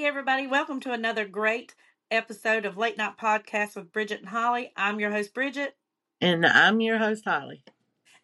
[0.00, 1.74] Hey, everybody, welcome to another great
[2.10, 4.72] episode of Late Night Podcast with Bridget and Holly.
[4.74, 5.76] I'm your host, Bridget.
[6.22, 7.62] And I'm your host, Holly.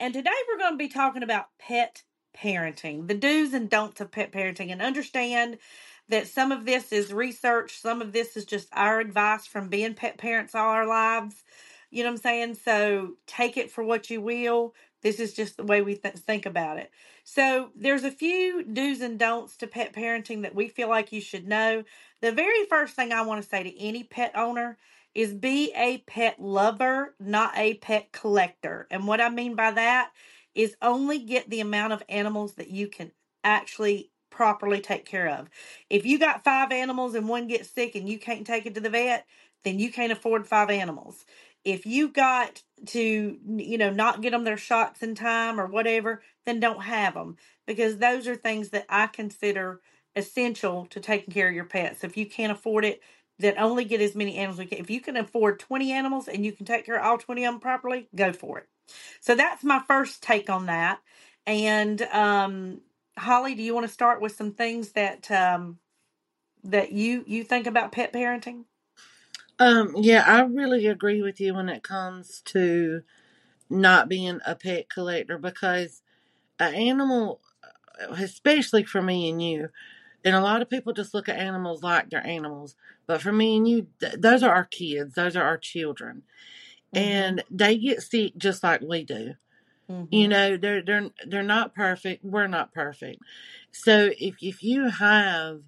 [0.01, 2.03] And today we're going to be talking about pet
[2.35, 5.59] parenting, the do's and don'ts of pet parenting, and understand
[6.09, 9.93] that some of this is research, some of this is just our advice from being
[9.93, 11.45] pet parents all our lives.
[11.91, 12.55] You know what I'm saying?
[12.55, 14.73] So take it for what you will.
[15.07, 16.91] This is just the way we th- think about it.
[17.25, 21.21] So there's a few do's and don'ts to pet parenting that we feel like you
[21.21, 21.85] should know.
[22.23, 24.79] The very first thing I want to say to any pet owner
[25.15, 28.89] is be a pet lover, not a pet collector.
[28.91, 30.11] And what I mean by that
[30.57, 33.13] is only get the amount of animals that you can
[33.45, 35.49] actually properly take care of.
[35.89, 38.81] If you got five animals and one gets sick and you can't take it to
[38.81, 39.27] the vet,
[39.65, 41.25] then you can't afford five animals
[41.67, 46.23] if you got to you know not get them their shots in time or whatever
[46.47, 47.37] then don't have them
[47.67, 49.81] because those are things that i consider
[50.17, 52.03] essential to taking care of your pets.
[52.03, 53.01] If you can't afford it
[53.39, 54.79] then only get as many animals you can.
[54.79, 57.53] If you can afford 20 animals and you can take care of all 20 of
[57.53, 58.67] them properly go for it.
[59.21, 61.01] So that's my first take on that.
[61.47, 62.81] And um
[63.19, 65.79] holly do you want to start with some things that um
[66.65, 68.65] that you you think about pet parenting
[69.59, 73.03] Um, yeah, I really agree with you when it comes to
[73.71, 76.03] not being a pet collector because
[76.59, 77.41] an animal,
[78.11, 79.71] especially for me and you,
[80.25, 83.57] and a lot of people just look at animals like they're animals, but for me
[83.57, 86.23] and you, th- those are our kids, those are our children,
[86.95, 87.09] mm-hmm.
[87.09, 89.35] and they get sick just like we do.
[89.91, 90.15] Mm-hmm.
[90.15, 92.25] You know, they're they're they're not perfect.
[92.25, 93.23] We're not perfect.
[93.71, 95.61] So if if you have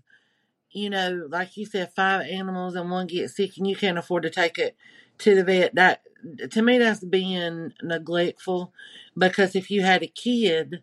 [0.70, 4.22] you know, like you said, five animals and one gets sick and you can't afford
[4.24, 4.76] to take it
[5.18, 6.02] to the vet, that
[6.50, 8.72] to me that's being neglectful
[9.16, 10.82] because if you had a kid,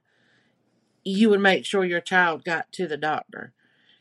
[1.04, 3.54] you would make sure your child got to the doctor.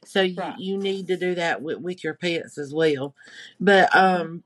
[0.04, 0.36] So right.
[0.58, 3.14] you, you need to do that with, with your pets as well.
[3.60, 4.22] But mm-hmm.
[4.22, 4.44] um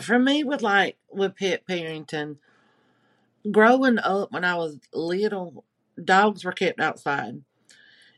[0.00, 2.36] for me with like with pet parenting,
[3.50, 5.64] growing up when I was little,
[6.02, 7.42] dogs were kept outside.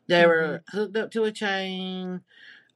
[0.09, 0.29] They mm-hmm.
[0.29, 2.23] were hooked up to a chain,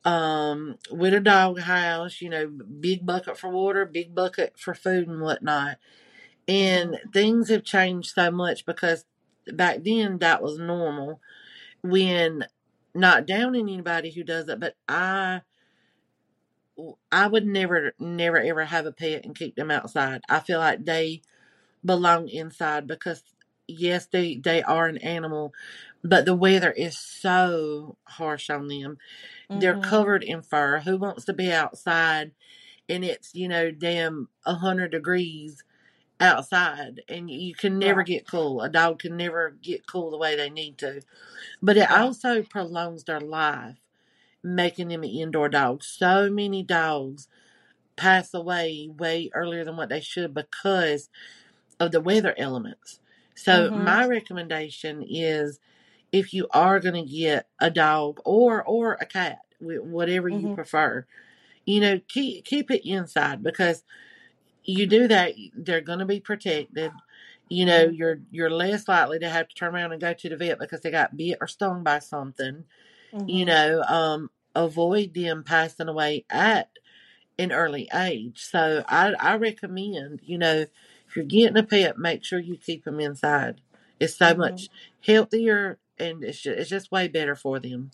[0.04, 5.08] um, with a dog house, you know, big bucket for water, big bucket for food
[5.08, 5.78] and whatnot.
[6.48, 7.10] And mm-hmm.
[7.10, 9.04] things have changed so much because
[9.46, 11.20] back then that was normal.
[11.82, 12.44] When
[12.94, 15.42] not downing anybody who does it, but I
[17.10, 20.22] I would never never ever have a pet and keep them outside.
[20.28, 21.22] I feel like they
[21.84, 23.22] belong inside because
[23.76, 25.52] yes, they they are an animal,
[26.04, 28.98] but the weather is so harsh on them.
[29.50, 29.60] Mm-hmm.
[29.60, 30.80] They're covered in fur.
[30.80, 32.32] Who wants to be outside
[32.88, 35.62] and it's, you know, damn a hundred degrees
[36.20, 38.06] outside and you can never right.
[38.06, 38.60] get cool.
[38.60, 41.02] A dog can never get cool the way they need to.
[41.62, 43.78] But it also prolongs their life,
[44.42, 45.82] making them an indoor dog.
[45.84, 47.28] So many dogs
[47.96, 51.08] pass away way earlier than what they should because
[51.78, 53.00] of the weather elements.
[53.42, 53.84] So mm-hmm.
[53.84, 55.58] my recommendation is
[56.12, 60.48] if you are going to get a dog or or a cat, whatever mm-hmm.
[60.48, 61.06] you prefer,
[61.64, 63.82] you know, keep keep it inside because
[64.64, 66.92] you do that, they're going to be protected.
[67.48, 67.94] You know, mm-hmm.
[67.94, 70.80] you're you're less likely to have to turn around and go to the vet because
[70.82, 72.64] they got bit or stung by something.
[73.12, 73.28] Mm-hmm.
[73.28, 76.70] You know, um, avoid them passing away at
[77.38, 78.44] an early age.
[78.44, 80.66] So I I recommend, you know,
[81.12, 83.60] if you're getting a pet, make sure you keep them inside.
[84.00, 84.40] It's so mm-hmm.
[84.40, 84.68] much
[85.04, 87.90] healthier and it's just, it's just way better for them.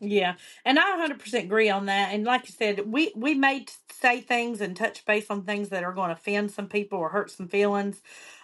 [0.00, 0.34] Yeah,
[0.64, 2.12] and I 100% agree on that.
[2.12, 3.66] And like you said, we we may
[4.00, 7.10] say things and touch base on things that are going to offend some people or
[7.10, 8.02] hurt some feelings.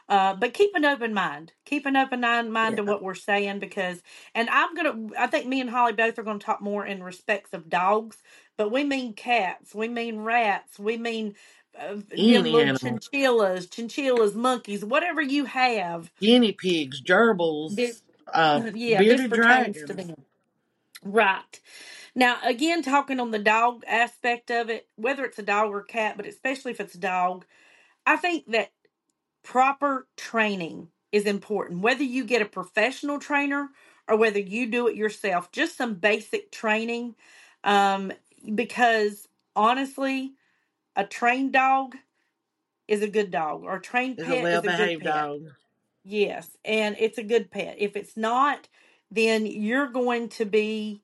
[0.08, 1.52] Uh, but keep an open mind.
[1.64, 2.70] Keep an open mind, yeah.
[2.76, 4.02] to what we're saying because,
[4.34, 5.08] and I'm gonna.
[5.18, 8.18] I think me and Holly both are going to talk more in respects of dogs,
[8.56, 11.34] but we mean cats, we mean rats, we mean
[11.80, 16.10] uh, little chinchillas, chinchillas, monkeys, whatever you have.
[16.20, 18.02] Guinea pigs, gerbils,
[18.32, 20.12] uh, yeah, bearded dragons.
[21.04, 21.60] Right.
[22.14, 26.16] Now, again, talking on the dog aspect of it, whether it's a dog or cat,
[26.16, 27.44] but especially if it's a dog,
[28.06, 28.72] I think that
[29.44, 31.82] proper training is important.
[31.82, 33.70] Whether you get a professional trainer
[34.08, 37.14] or whether you do it yourself, just some basic training.
[37.64, 38.12] Um,
[38.54, 40.32] because honestly,
[40.98, 41.94] a trained dog
[42.88, 45.14] is a good dog, or a trained pet a is a good pet.
[45.14, 45.42] Dog.
[46.04, 47.76] Yes, and it's a good pet.
[47.78, 48.68] If it's not,
[49.10, 51.02] then you're going to be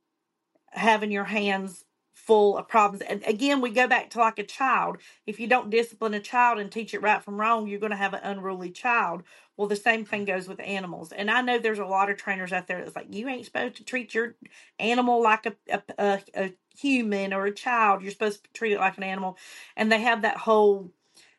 [0.72, 3.02] having your hands full of problems.
[3.02, 4.96] And again, we go back to like a child.
[5.26, 7.96] If you don't discipline a child and teach it right from wrong, you're going to
[7.96, 9.22] have an unruly child.
[9.56, 11.12] Well, the same thing goes with animals.
[11.12, 13.76] And I know there's a lot of trainers out there that's like, you ain't supposed
[13.76, 14.34] to treat your
[14.78, 18.02] animal like a, a, a, a human or a child.
[18.02, 19.38] You're supposed to treat it like an animal.
[19.76, 20.90] And they have that whole,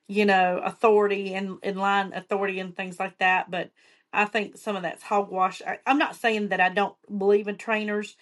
[0.08, 3.52] you know, authority and in line authority and things like that.
[3.52, 3.72] But
[4.14, 5.62] I think some of that's hogwash.
[5.68, 8.16] I, I'm not saying that I don't believe in trainers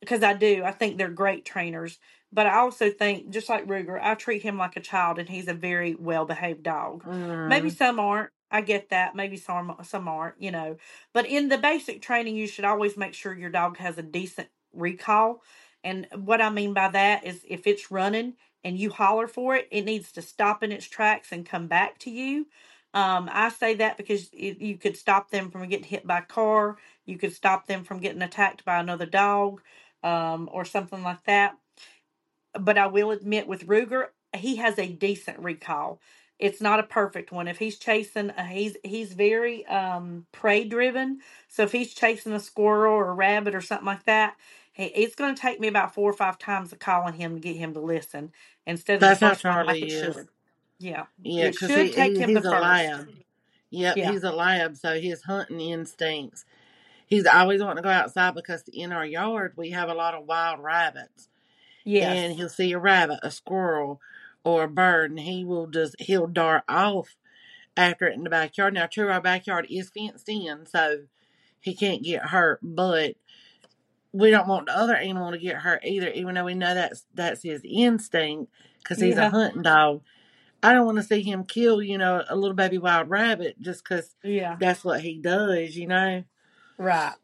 [0.00, 0.64] because I do.
[0.64, 1.98] I think they're great trainers.
[2.32, 5.46] But I also think, just like Ruger, I treat him like a child, and he's
[5.46, 7.04] a very well behaved dog.
[7.04, 7.48] Mm.
[7.48, 8.30] Maybe some aren't.
[8.50, 9.14] I get that.
[9.14, 10.40] Maybe some some aren't.
[10.40, 10.76] You know,
[11.12, 14.48] but in the basic training, you should always make sure your dog has a decent
[14.72, 15.42] recall.
[15.84, 18.34] And what I mean by that is, if it's running
[18.64, 21.98] and you holler for it, it needs to stop in its tracks and come back
[22.00, 22.46] to you.
[22.94, 26.22] Um, I say that because it, you could stop them from getting hit by a
[26.22, 26.76] car.
[27.04, 29.60] You could stop them from getting attacked by another dog
[30.02, 31.56] um, or something like that.
[32.58, 36.00] But I will admit, with Ruger, he has a decent recall.
[36.38, 37.48] It's not a perfect one.
[37.48, 41.20] If he's chasing, uh, he's he's very um, prey driven.
[41.48, 44.36] So if he's chasing a squirrel or a rabbit or something like that,
[44.72, 47.40] he, it's going to take me about four or five times of calling him to
[47.40, 48.32] get him to listen
[48.66, 50.16] instead of That's the how first one like Charlie it is.
[50.16, 50.28] should.
[50.78, 52.54] Yeah, Yeah, it because should he, take he, him he's the a first.
[52.54, 53.08] lab.
[53.70, 54.04] Yep, Yeah.
[54.04, 56.44] he's a lab, so his hunting instincts.
[57.06, 60.26] He's always wanting to go outside because in our yard we have a lot of
[60.26, 61.28] wild rabbits.
[61.84, 62.16] Yes.
[62.16, 64.00] And he'll see a rabbit, a squirrel,
[64.46, 67.16] or a bird, and he will just he'll dart off
[67.76, 68.72] after it in the backyard.
[68.74, 71.00] Now, true, our backyard is fenced in, so
[71.60, 73.16] he can't get hurt, but
[74.12, 77.04] we don't want the other animal to get hurt either, even though we know that's
[77.12, 79.26] that's his instinct because he's Yeah.
[79.26, 80.02] a hunting dog.
[80.62, 83.82] I don't want to see him kill, you know, a little baby wild rabbit just
[83.84, 84.56] because Yeah.
[84.60, 86.22] that's what he does, you know.
[86.78, 87.14] Right.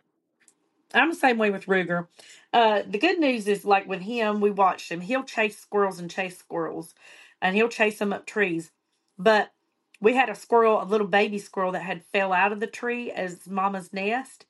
[0.93, 2.09] I'm the same way with Ruger.
[2.53, 5.01] Uh, the good news is, like with him, we watched him.
[5.01, 6.95] He'll chase squirrels and chase squirrels,
[7.41, 8.73] and he'll chase them up trees.
[9.19, 9.53] But
[10.01, 13.11] we had a squirrel, a little baby squirrel that had fell out of the tree
[13.11, 14.45] as mama's nest,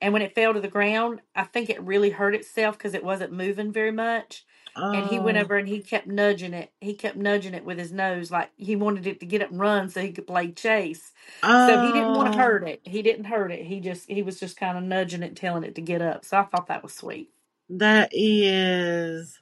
[0.00, 3.04] and when it fell to the ground, I think it really hurt itself because it
[3.04, 4.44] wasn't moving very much.
[4.92, 6.72] And he went Oh, over and he kept nudging it.
[6.80, 9.60] He kept nudging it with his nose, like he wanted it to get up and
[9.60, 11.12] run so he could play chase.
[11.58, 12.82] So he didn't want to oh, hurt it.
[12.84, 13.66] He didn't hurt it.
[13.66, 16.24] He just he was just kind of nudging it, telling it to get up.
[16.24, 17.30] So I thought that was sweet.
[17.70, 19.40] That is.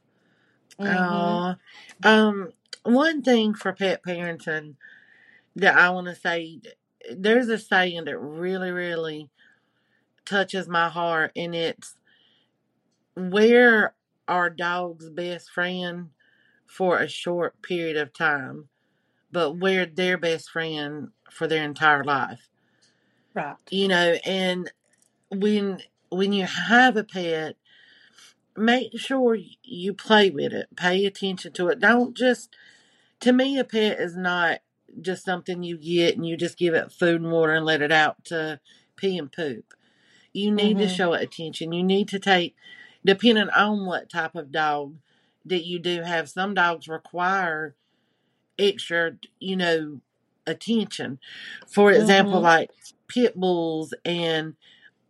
[0.80, 0.96] Mhm.
[0.98, 1.56] Oh,
[2.08, 2.52] um,
[2.84, 4.76] one thing for pet parenting
[5.56, 6.60] that I want to say,
[7.10, 9.30] there's a saying that really, really
[10.24, 11.96] touches my heart, and it's
[13.16, 13.94] we're
[14.28, 16.10] our dog's best friend
[16.66, 18.68] for a short period of time,
[19.32, 22.48] but we're their best friend for their entire life.
[23.34, 23.56] Right.
[23.70, 24.70] You know, and
[25.30, 25.80] when
[26.10, 27.56] when you have a pet,
[28.56, 31.80] make sure you play with it, pay attention to it.
[31.80, 32.56] Don't just
[33.20, 34.60] to me a pet is not
[35.00, 37.92] just something you get and you just give it food and water and let it
[37.92, 38.60] out to
[38.96, 39.74] pee and poop.
[40.32, 40.88] You need to Mhm.
[40.88, 41.72] show it attention.
[41.72, 42.56] You need to take
[43.04, 44.96] depending on what type of dog
[45.46, 47.74] that you do have, some dogs require
[48.58, 50.00] extra, you know,
[50.46, 51.18] attention.
[51.68, 52.42] For example, Mhm.
[52.42, 52.70] like
[53.08, 54.56] pit bulls and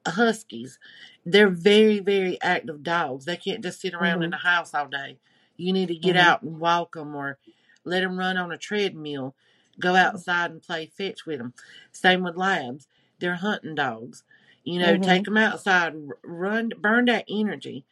[0.06, 0.78] huskies,
[1.24, 3.24] they're very, very active dogs.
[3.24, 4.32] They can't just sit around in Mhm.
[4.32, 5.18] the house all day.
[5.56, 6.20] You need to get Mhm.
[6.20, 7.38] out and walk them or
[7.84, 9.34] let them run on a treadmill.
[9.80, 11.54] Go outside and play fetch with them.
[11.92, 12.88] Same with labs.
[13.20, 14.24] They're hunting dogs.
[14.64, 15.24] You know, take Mhm.
[15.26, 17.84] them outside, run, burn that energy.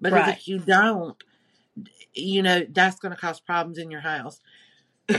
[0.00, 0.36] Because Right.
[0.36, 1.22] if you don't,
[2.14, 4.40] you know, that's going to cause problems in your house.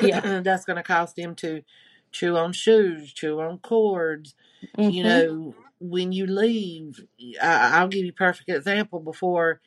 [0.02, 0.22] Yeah.
[0.44, 1.64] that's going to cause them to
[2.12, 4.36] chew on shoes, chew on cords.
[4.78, 5.04] You Mhm.
[5.04, 7.02] know, when you leave,
[7.42, 9.02] I, I'll give you a perfect example.
[9.02, 9.62] Before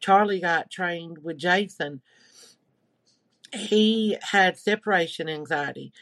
[0.00, 2.00] Charlie got trained with Jason,
[3.54, 5.92] he had separation anxiety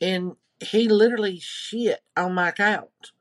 [0.00, 3.12] and he literally shit on my couch.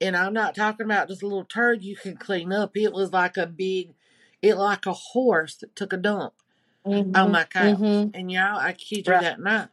[0.00, 2.76] And I'm not talking about just a little turd you can clean up.
[2.76, 3.94] It was like a big,
[4.42, 6.34] it like a horse that took a dump
[7.14, 7.32] on Mhm.
[7.32, 7.78] my couch.
[7.78, 8.10] Mhm.
[8.14, 9.22] And y'all, I kid you Right.
[9.22, 9.68] that night,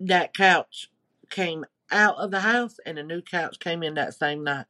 [0.00, 0.90] that couch
[1.30, 4.66] came out of the house and a new couch came in that same night.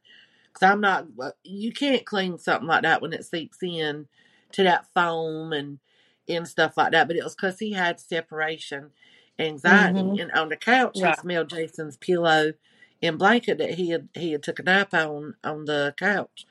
[0.53, 1.07] Cause I'm not,
[1.43, 4.07] you can't clean something like that when it seeps in
[4.53, 5.79] to that foam and
[6.27, 7.07] and stuff like that.
[7.07, 8.91] But it was because he had separation
[9.39, 10.19] anxiety, Mhm.
[10.19, 11.13] and on the couch he Right.
[11.13, 12.53] smelled Jason's pillow
[13.01, 16.45] and blanket that he had he had took a nap on on the couch,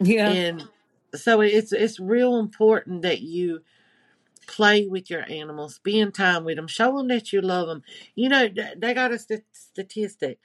[0.00, 0.36] Yeah.
[0.36, 0.68] and
[1.14, 3.62] so it's it's real important that you
[4.46, 7.82] play with your animals, spend time with them, show them that you love them.
[8.14, 10.38] You know they got a st- statistic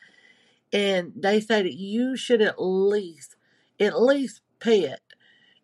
[0.74, 3.36] and they say that you should at least
[3.79, 5.01] at least pet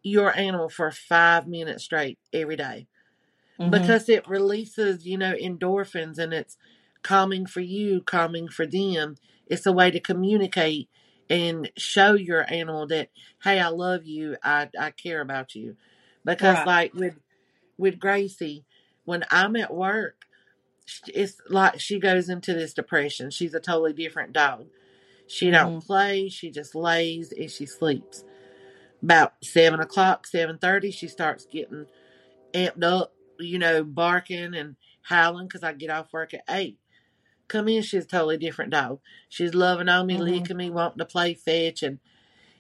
[0.04, 2.88] your animal for five minutes straight every day
[3.60, 3.70] Mhm.
[3.70, 6.58] because it releases you know endorphins and it's
[7.04, 9.16] calming for you, calming for them.
[9.48, 10.90] It's a way to communicate
[11.30, 13.10] and show your animal that,
[13.44, 15.76] hey, I love you, I, I care about you.
[16.26, 16.66] Because Right.
[16.66, 17.20] like with
[17.78, 18.66] with Gracie,
[19.06, 20.26] when I'm at work,
[21.08, 23.32] it's like she goes into this depression.
[23.32, 24.68] She's a totally different dog.
[25.28, 25.86] She don't Mhm.
[25.86, 26.30] play.
[26.30, 28.24] She just lays and she sleeps.
[29.02, 31.88] About seven o'clock, seven thirty, she starts getting
[32.54, 33.14] amped up.
[33.40, 36.80] You know, barking and howling because I get off work at eight.
[37.50, 39.02] Come in, she's a totally different dog.
[39.30, 40.22] She's loving on me, Mhm.
[40.22, 42.00] licking me, wanting to play fetch and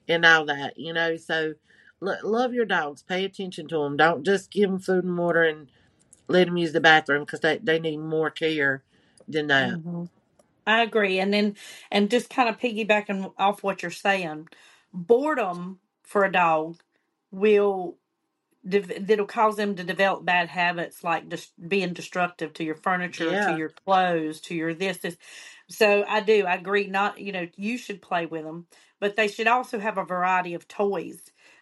[0.08, 0.78] and all that.
[0.78, 1.56] You know, so
[2.02, 3.04] lo- love your dogs.
[3.04, 3.98] Pay attention to them.
[3.98, 5.70] Don't just give them food and water and
[6.28, 8.84] let them use the bathroom because they, they need more care
[9.28, 9.76] than that.
[9.78, 10.10] Mhm.
[10.68, 11.20] I agree.
[11.20, 11.58] And then,
[11.92, 14.48] and just kind of piggybacking off what you're saying,
[14.94, 16.78] boredom for a dog
[17.32, 17.98] will
[18.68, 23.30] dev- that'll cause them to develop bad habits like just being destructive to your furniture,
[23.30, 23.58] to Yeah.
[23.58, 25.18] your clothes, to your this this.
[25.70, 26.88] So I do I agree.
[26.88, 28.68] Not you know you should play with them,
[29.00, 31.22] but they should also have a variety of toys.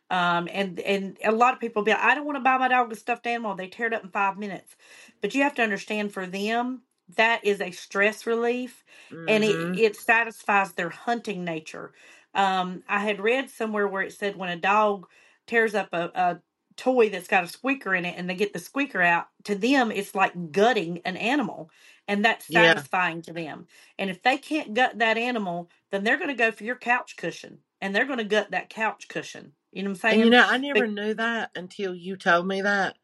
[0.10, 2.68] Um, and and a lot of people be like, I don't want to buy my
[2.68, 3.56] dog a stuffed animal.
[3.56, 4.76] They tear it up in five minutes.
[5.22, 6.84] But you have to understand for them
[7.16, 8.84] that is a stress relief,
[9.28, 11.94] and it hmm it satisfies their hunting nature.
[12.34, 15.08] Um, I had read somewhere where it said when a dog
[15.48, 16.42] tears up a, a
[16.76, 19.92] toy that's got a squeaker in it and they get the squeaker out, to them
[19.92, 21.70] it's like gutting an animal.
[22.08, 22.86] And that's Yeah.
[22.86, 23.68] satisfying to them.
[23.98, 27.16] And if they can't gut that animal, then they're going to go for your couch
[27.18, 29.54] cushion and they're going to gut that couch cushion.
[29.74, 30.14] You know what I'm saying?
[30.22, 32.98] And you know, I never But- knew that until you told me that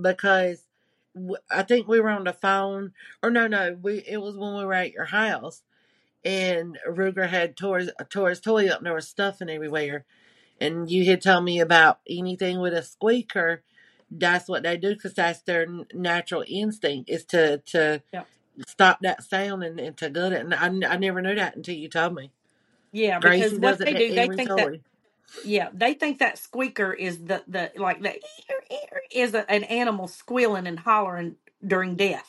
[0.00, 0.64] because
[1.50, 4.64] I think we were on the phone, or no, no, we it was when we
[4.64, 5.62] were at your house,
[6.24, 10.06] and Ruger had tore his, tore his toy up, and there was stuffing everywhere,
[10.60, 13.62] and you had told me about anything with a squeaker.
[14.10, 18.26] That's what they do because that's their natural instinct is to to Yep.
[18.66, 20.40] stop that sound and, and to gut it.
[20.40, 22.30] And I, I never knew that until you told me.
[22.92, 24.56] yeah, because what they do, they think toy.
[24.56, 24.80] that
[25.44, 28.20] Yeah, they think that squeaker is the the like the
[29.12, 32.28] is a, an animal squealing and hollering during death.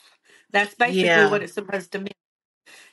[0.51, 1.29] That's basically Yeah.
[1.31, 2.07] what it's supposed to mean.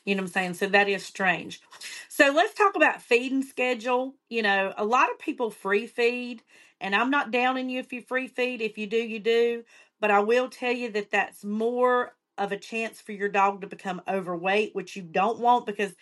[0.04, 0.54] You know what I'm saying?
[0.54, 1.60] So that is strange.
[2.08, 4.16] So let's talk about feeding schedule.
[4.30, 6.42] You know, a lot of people free feed,
[6.80, 8.62] and I'm not downing you if you free feed.
[8.62, 9.64] If you do, you do.
[10.00, 13.68] But I will tell you that that's more of a chance for your dog to
[13.68, 15.94] become overweight, which you don't want because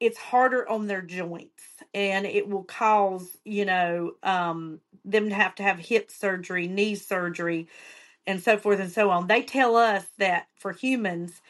[0.00, 1.64] it's harder on their joints
[1.94, 6.94] and it will cause you know um them to have to have hip surgery knee
[6.94, 7.68] surgery
[8.26, 9.26] and so forth and so on.
[9.26, 11.40] They tell us that for humans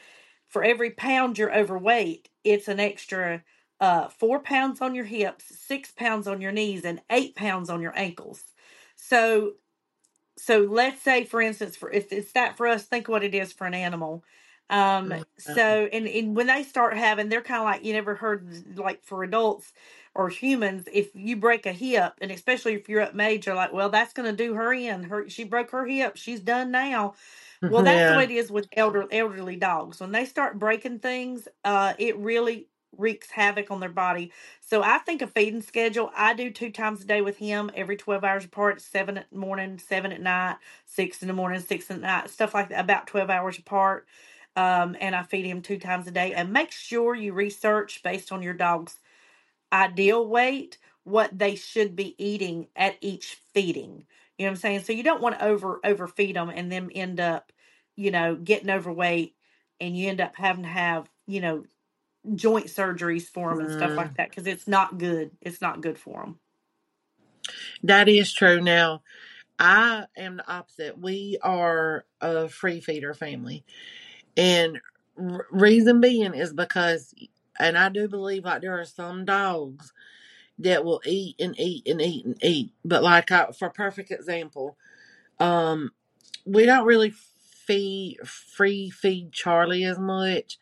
[0.47, 3.43] for every pound you're overweight it's an extra
[3.79, 7.81] uh four pounds on your hips six pounds on your knees and eight pounds on
[7.81, 8.43] your ankles.
[8.95, 9.53] So
[10.37, 13.51] so let's say for instance for if it's that for us think what it is
[13.53, 14.23] for an animal
[14.69, 15.23] um Mhm.
[15.37, 19.03] so and, and when they start having they're kind of like you never heard like
[19.03, 19.73] for adults
[20.15, 23.89] or humans if you break a hip and especially if you're up major like well
[23.89, 25.03] that's going to do her in.
[25.03, 26.17] Her she broke her hip.
[26.17, 27.13] She's done now.
[27.67, 28.17] Well that's the yeah.
[28.17, 29.99] way it is with elder elderly dogs.
[29.99, 34.33] When they start breaking things uh it really wreaks havoc on their body.
[34.61, 37.97] So i think a feeding schedule i do two times a day with him every
[37.97, 42.01] 12 hours apart seven at morning seven at night six in the morning six at
[42.01, 44.07] night stuff like that about 12 hours apart
[44.59, 48.31] um, and i feed him two times a day and make sure you research based
[48.31, 48.97] on your dog's
[49.73, 54.05] ideal weight what they should be eating at each feeding
[54.37, 56.89] you know what i'm saying so you don't want to over overfeed them and them
[56.93, 57.51] end up
[57.95, 59.35] you know getting overweight
[59.79, 61.63] and you end up having to have you know
[62.35, 63.97] joint surgeries for them and stuff Mm.
[63.97, 66.39] like that because it's not good it's not good for them
[67.83, 68.61] That is true.
[68.61, 69.03] Now,
[69.59, 70.99] I am the opposite.
[70.99, 73.65] We are a free feeder family.
[74.37, 74.79] And
[75.17, 77.13] r- reason being is because,
[77.59, 79.93] and I do believe like there are some dogs
[80.59, 82.71] that will eat and eat and eat and eat.
[82.85, 84.77] But like, I, for perfect example,
[85.39, 85.91] um,
[86.45, 90.59] we don't really feed, free feed Charlie as much.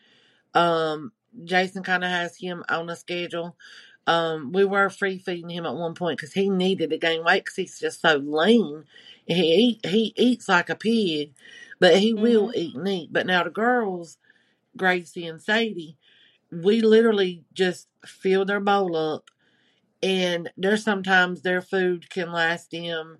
[0.53, 1.12] Um,
[1.43, 3.55] Jason kind of has him on a schedule.
[4.07, 7.43] Um, we were free feeding him at one point because he needed to gain weight
[7.45, 8.86] because he's just so lean.
[9.25, 11.33] He he eats like a pig,
[11.79, 13.13] but he will eat and eat.
[13.13, 14.17] But now the girls,
[14.77, 15.98] Gracie and Sadie,
[16.51, 19.29] we literally just fill their bowl up,
[20.03, 23.19] and there's sometimes their food can last them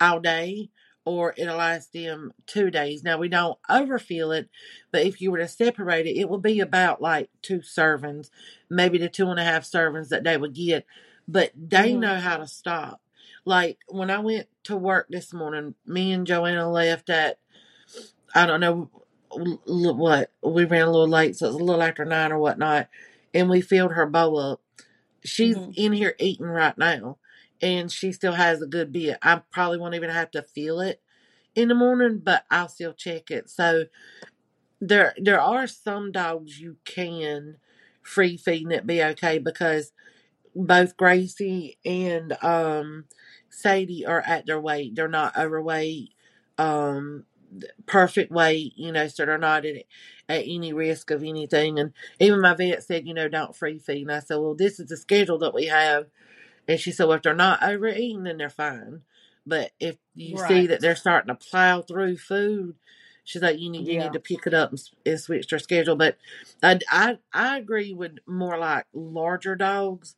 [0.00, 0.70] all day
[1.04, 3.02] or it'll last them two days.
[3.02, 4.48] Now we don't overfill it,
[4.92, 8.28] but if you were to separate it, it would be about like two servings,
[8.68, 10.84] maybe the two and a half servings that they would get.
[11.26, 12.00] But they Mhm.
[12.00, 13.00] know how to stop.
[13.44, 17.38] Like when I went to work this morning, me and Joanna left at
[18.34, 18.90] I don't know
[19.64, 22.88] what we ran a little late, so it's a little after nine or whatnot,
[23.32, 24.60] and we filled her bowl up.
[25.24, 25.72] She's mm-hmm.
[25.76, 27.18] in here eating right now,
[27.60, 29.18] and she still has a good bit.
[29.22, 31.00] I probably won't even have to feel it
[31.54, 33.50] in the morning, but I'll still check it.
[33.50, 33.86] So
[34.80, 37.56] there there are some dogs you can
[38.02, 39.92] free feed and it be okay because
[40.54, 43.04] both Gracie and um
[43.50, 44.94] Sadie are at their weight.
[44.94, 46.14] They're not overweight,
[46.56, 47.24] um
[47.86, 49.84] perfect weight, you know, so they're not at,
[50.28, 51.78] at any risk of anything.
[51.78, 54.02] And even my vet said, you know, don't free feed.
[54.02, 56.06] And I said, well, this is the schedule that we have.
[56.68, 59.02] And she said, well, if they're not overeating, then they're fine.
[59.46, 60.48] But if you right.
[60.48, 62.76] see that they're starting to plow through food,
[63.24, 64.04] she's like, you need you yeah.
[64.04, 65.96] need to pick it up and, and switch their schedule.
[65.96, 66.18] But
[66.62, 70.14] I, I I agree with more like larger dogs.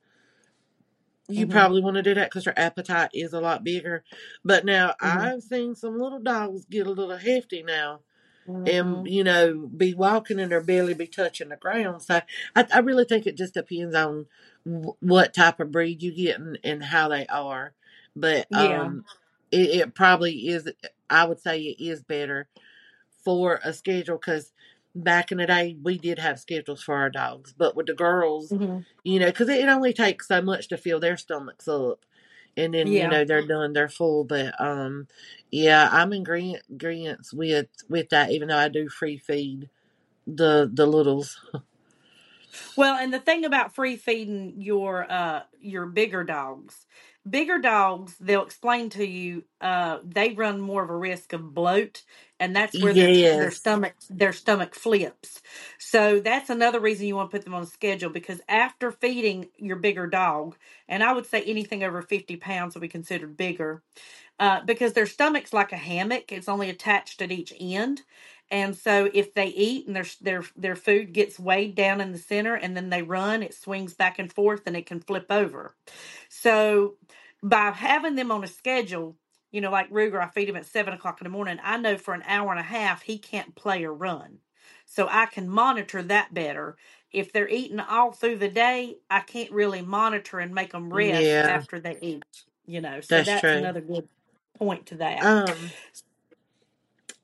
[1.32, 1.52] You mm-hmm.
[1.52, 4.04] probably want to do that because their appetite is a lot bigger.
[4.44, 5.18] But now mm-hmm.
[5.18, 8.00] I've seen some little dogs get a little hefty now.
[8.48, 8.66] Mm-hmm.
[8.66, 12.22] and you know be walking and their belly be touching the ground so
[12.56, 14.26] i, I really think it just depends on
[14.66, 17.72] w- what type of breed you get and, and how they are
[18.16, 18.82] but yeah.
[18.82, 19.04] um
[19.52, 20.68] it, it probably is
[21.08, 22.48] i would say it is better
[23.24, 24.51] for a schedule because
[24.94, 28.50] back in the day we did have schedules for our dogs but with the girls
[28.50, 28.78] mm-hmm.
[29.04, 32.04] you know because it only takes so much to fill their stomachs up
[32.56, 33.04] and then yeah.
[33.04, 35.06] you know they're done they're full but um
[35.50, 36.22] yeah i'm in
[36.70, 39.70] agreement with with that even though i do free feed
[40.26, 41.40] the the littles
[42.76, 46.87] Well, and the thing about free feeding your uh your bigger dogs,
[47.28, 52.02] bigger dogs, they'll explain to you uh they run more of a risk of bloat
[52.40, 55.42] and that's where their, their stomach their stomach flips.
[55.78, 59.49] So that's another reason you want to put them on a schedule because after feeding
[59.59, 60.56] your bigger dog,
[60.88, 63.82] and I would say anything over 50 pounds will be considered bigger,
[64.40, 66.32] uh, because their stomach's like a hammock.
[66.32, 68.02] It's only attached at each end.
[68.52, 72.18] And so if they eat and their their their food gets weighed down in the
[72.18, 75.74] center and then they run, it swings back and forth and it can flip over.
[76.29, 76.96] So
[77.42, 79.16] by having them on a schedule,
[79.50, 81.59] you know, like Ruger, I feed him at seven o'clock in the morning.
[81.64, 84.38] I know for an hour and a half he can't play or run.
[84.85, 86.76] So I can monitor that better.
[87.11, 91.22] If they're eating all through the day, I can't really monitor and make them rest
[91.22, 91.46] yeah.
[91.48, 92.24] after they eat.
[92.66, 94.09] You know, so that's, that's another good
[94.59, 95.24] point to that.
[95.24, 95.57] Um,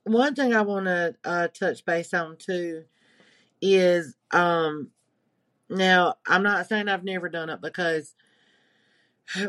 [0.09, 2.83] one thing I want to uh, touch base on too
[3.61, 4.89] is um
[5.69, 8.15] now I'm not saying I've never done it because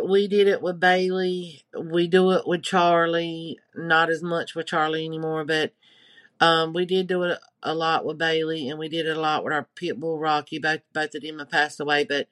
[0.04, 5.06] we did it with Bailey, we do it with Charlie, not as much with Charlie
[5.06, 5.72] anymore, but
[6.40, 9.44] um we did do it a lot with Bailey and we did it a lot
[9.44, 10.58] with our pit bull Rocky.
[10.58, 12.28] Both both of them have passed away, but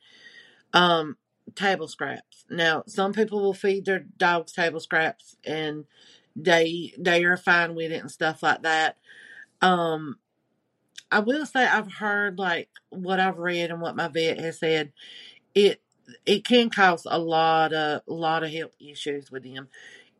[0.72, 1.16] um
[1.54, 2.44] table scraps.
[2.50, 5.84] Now some people will feed their dogs table scraps and
[6.38, 8.96] they they are fine with it and stuff like that.
[9.60, 10.18] Um,
[11.10, 14.92] I will say I've heard like what I've read and what my vet has said.
[15.54, 15.80] It
[16.24, 19.68] it can cause a lot of a lot of health issues with them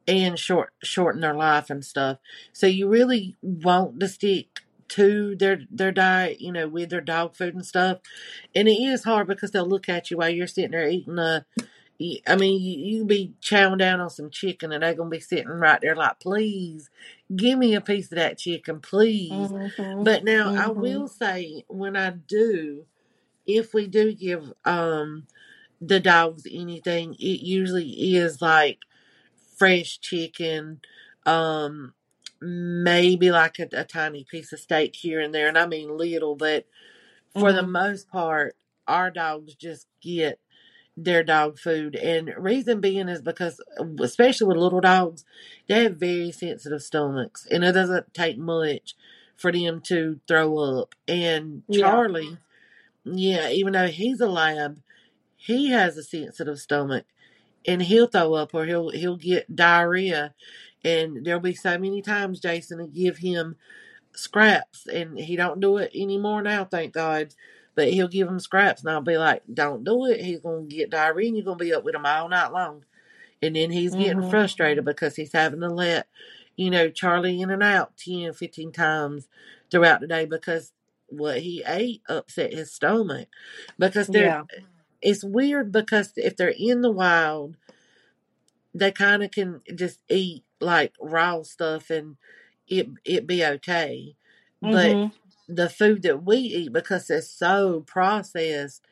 [0.07, 2.19] and short shorten their life and stuff.
[2.53, 7.37] So you really want to stick to their their diet, you know, with their dog
[7.37, 7.99] food and stuff.
[8.55, 11.45] And it is hard because they'll look at you while you're sitting there eating a
[12.01, 15.21] I mean, you, you be chowing down on some chicken and they're going to be
[15.21, 16.91] sitting right there like, please,
[17.35, 19.33] give me a piece of that chicken, please.
[19.33, 20.05] Mm-hmm.
[20.05, 20.59] But now mm-hmm.
[20.59, 22.85] I will say, when I do,
[23.47, 25.27] if we do give um
[25.81, 28.79] the dogs anything, it usually is like
[29.57, 30.81] fresh chicken,
[31.27, 31.95] um,
[32.41, 35.49] maybe like a, a tiny piece of steak here and there.
[35.49, 36.67] And I mean little, but
[37.33, 37.57] for mm-hmm.
[37.57, 38.57] the most part,
[38.87, 40.39] our dogs just get
[41.05, 41.95] their dog food.
[41.95, 43.61] And reason being is because,
[44.01, 45.25] especially with little dogs,
[45.69, 48.95] they have very sensitive stomachs, and it doesn't take much
[49.37, 50.95] for them to throw up.
[51.07, 52.39] And Charlie,
[53.05, 54.81] yeah, yeah even though he's a lab,
[55.37, 57.07] he has a sensitive stomach,
[57.67, 60.35] and he'll throw up or he'll he'll get diarrhea.
[60.85, 63.57] And there'll be so many times Jason will give him
[64.15, 67.35] scraps, and he don't do it anymore now, thank God
[67.79, 70.21] but he'll give him scraps, and I'll be like, "Don't do it.
[70.21, 72.85] He's gonna get diarrhea, and you're gonna be up with him all night long."
[73.41, 74.03] And then he's mm-hmm.
[74.03, 76.09] getting frustrated because he's having to let,
[76.57, 79.29] you know, Charlie in and out 10, 15 times
[79.71, 80.73] throughout the day because
[81.07, 83.29] what he ate upset his stomach.
[83.79, 84.43] Because they're, yeah.
[85.01, 87.57] it's weird because if they're in the wild,
[88.75, 92.17] they kind of can just eat like raw stuff and
[92.67, 94.17] it it be okay.
[94.65, 94.73] Mm-hmm.
[94.73, 98.85] But the food that we eat because it's so processed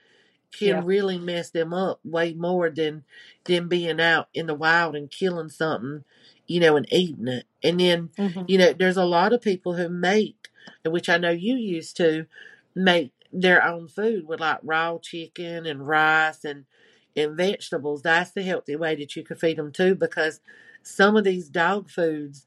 [0.52, 0.82] can yeah.
[0.82, 3.04] really mess them up way more than
[3.44, 6.04] than being out in the wild and killing something,
[6.46, 7.44] you know, and eating it.
[7.62, 8.42] And then, mm-hmm.
[8.48, 10.48] you know, there's a lot of people who make
[10.84, 12.26] which I know you used to
[12.74, 16.64] make their own food with like raw chicken and rice and
[17.14, 18.02] and vegetables.
[18.02, 20.40] That's the healthy way that you could feed them too, because
[20.82, 22.46] some of these dog foods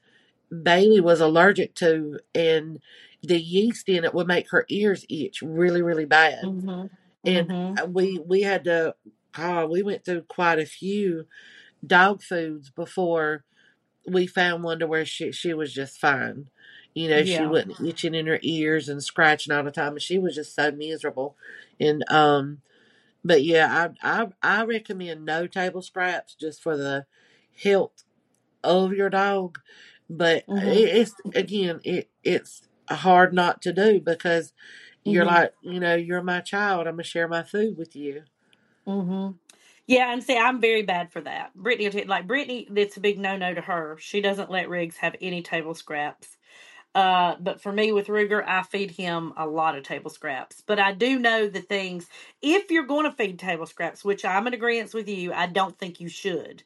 [0.50, 2.80] Bailey was allergic to, and
[3.22, 6.50] the yeast in it would make her ears itch really, really bad.
[6.50, 6.86] Mm-hmm.
[7.24, 7.74] And Mm-hmm.
[7.88, 8.94] we we had to,
[9.38, 11.26] oh, we went through quite a few
[11.86, 13.44] dog foods before
[14.06, 16.48] we found one to where she she was just fine.
[16.94, 20.18] You know, she wasn't itching in her ears and scratching all the time, and she
[20.18, 21.36] was just so miserable.
[21.80, 22.60] And um,
[23.24, 27.06] but yeah, I I I recommend no table scraps just for the
[27.62, 28.04] health
[28.64, 29.58] of your dog.
[30.08, 30.72] But Mm-hmm.
[30.72, 34.52] it, it's again, it it's hard not to do because
[35.04, 35.26] you're Mm-hmm.
[35.26, 36.86] like, you know, you're my child.
[36.86, 38.24] I'm gonna share my food with you.
[38.88, 39.32] Mm-hmm.
[39.86, 41.54] Yeah, and see, I'm very bad for that.
[41.56, 43.98] Brittany, like Brittany, it's a big no-no to her.
[44.00, 46.28] She doesn't let Riggs have any table scraps.
[46.94, 50.62] Uh, but for me with Ruger, I feed him a lot of table scraps.
[50.66, 52.08] But I do know the things.
[52.42, 55.78] If you're going to feed table scraps, which I'm in agreement with you, I don't
[55.78, 56.64] think you should.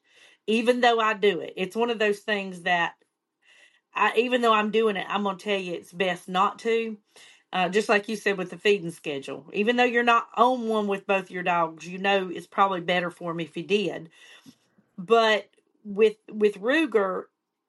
[0.49, 2.95] Even though I do it, it's one of those things that
[3.95, 6.99] I, even though I'm doing it, I'm gonna tell you it's best not to.
[7.53, 10.89] Uh, just like you said with the feeding schedule, even though you're not on one
[10.89, 14.11] with both your dogs, you know it's probably better for him if you did.
[14.99, 15.49] But
[15.85, 17.25] with with Ruger,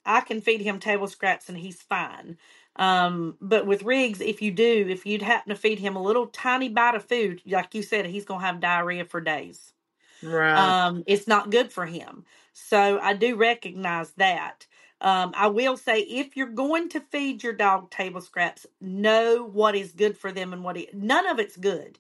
[0.06, 2.38] I can feed him table scraps and he's fine.
[2.78, 6.28] Um, but with Riggs, if you do, if you'd happen to feed him a little
[6.28, 9.74] tiny bite of food, like you said, he's gonna have diarrhea for days
[10.22, 10.76] Right.
[10.76, 12.26] um, it's not good for him.
[12.54, 14.68] So I do recognize that.
[15.06, 19.76] Um, I will say if you're going to feed your dog table scraps, know what
[19.78, 22.00] is good for them and what it, none of it's good.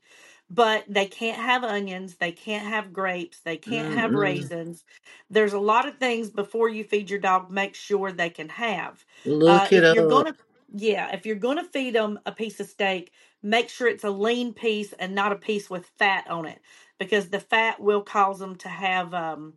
[0.51, 4.15] But they can't have onions, they can't have grapes, they can't have Mm-mm.
[4.15, 4.85] raisins.
[5.31, 9.05] There's a lot of things before you feed your dog, make sure they can have.
[9.47, 10.07] Uh, Look it if you're up.
[10.07, 10.35] gonna,
[10.73, 13.13] yeah, if you're gonna feed them a piece of steak,
[13.43, 16.61] make sure it's a lean piece and not a piece with fat on it
[16.99, 19.55] because the fat will cause them to have um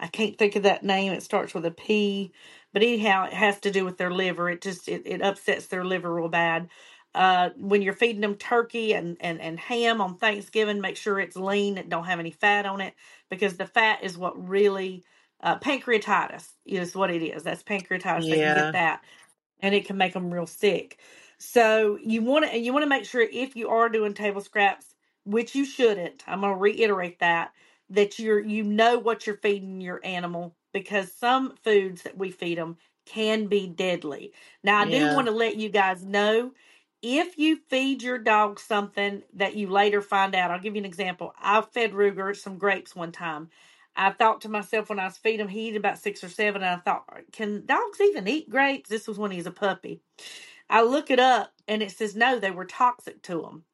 [0.00, 1.12] I can't think of that name.
[1.14, 2.32] It starts with a P,
[2.72, 4.50] but anyhow, it has to do with their liver.
[4.50, 6.68] It just it, it upsets their liver real bad.
[7.14, 11.36] Uh, when you're feeding them turkey and, and, and ham on Thanksgiving, make sure it's
[11.36, 12.94] lean and don't have any fat on it
[13.30, 15.04] because the fat is what really
[15.42, 17.42] uh, pancreatitis is what it is.
[17.44, 18.28] That's pancreatitis.
[18.28, 18.54] They can Yeah.
[18.54, 19.02] get that
[19.60, 20.98] and it can make them real sick.
[21.38, 24.94] So you want to you want to make sure if you are doing table scraps,
[25.24, 26.22] which you shouldn't.
[26.26, 27.52] I'm going to reiterate that
[27.90, 32.58] that you're you know what you're feeding your animal because some foods that we feed
[32.58, 34.32] them can be deadly.
[34.62, 35.14] Now I do Yeah.
[35.14, 36.52] want to let you guys know
[37.02, 40.50] if you feed your dog something that you later find out.
[40.50, 41.34] I'll give you an example.
[41.40, 43.48] I fed Ruger some grapes one time.
[43.96, 46.62] I thought to myself when I was feeding him, he ate about six or seven,
[46.62, 48.88] and I thought, uh, can dogs even eat grapes?
[48.88, 50.00] This was when he was a puppy.
[50.70, 53.64] I look it up and it says no, they were toxic to him.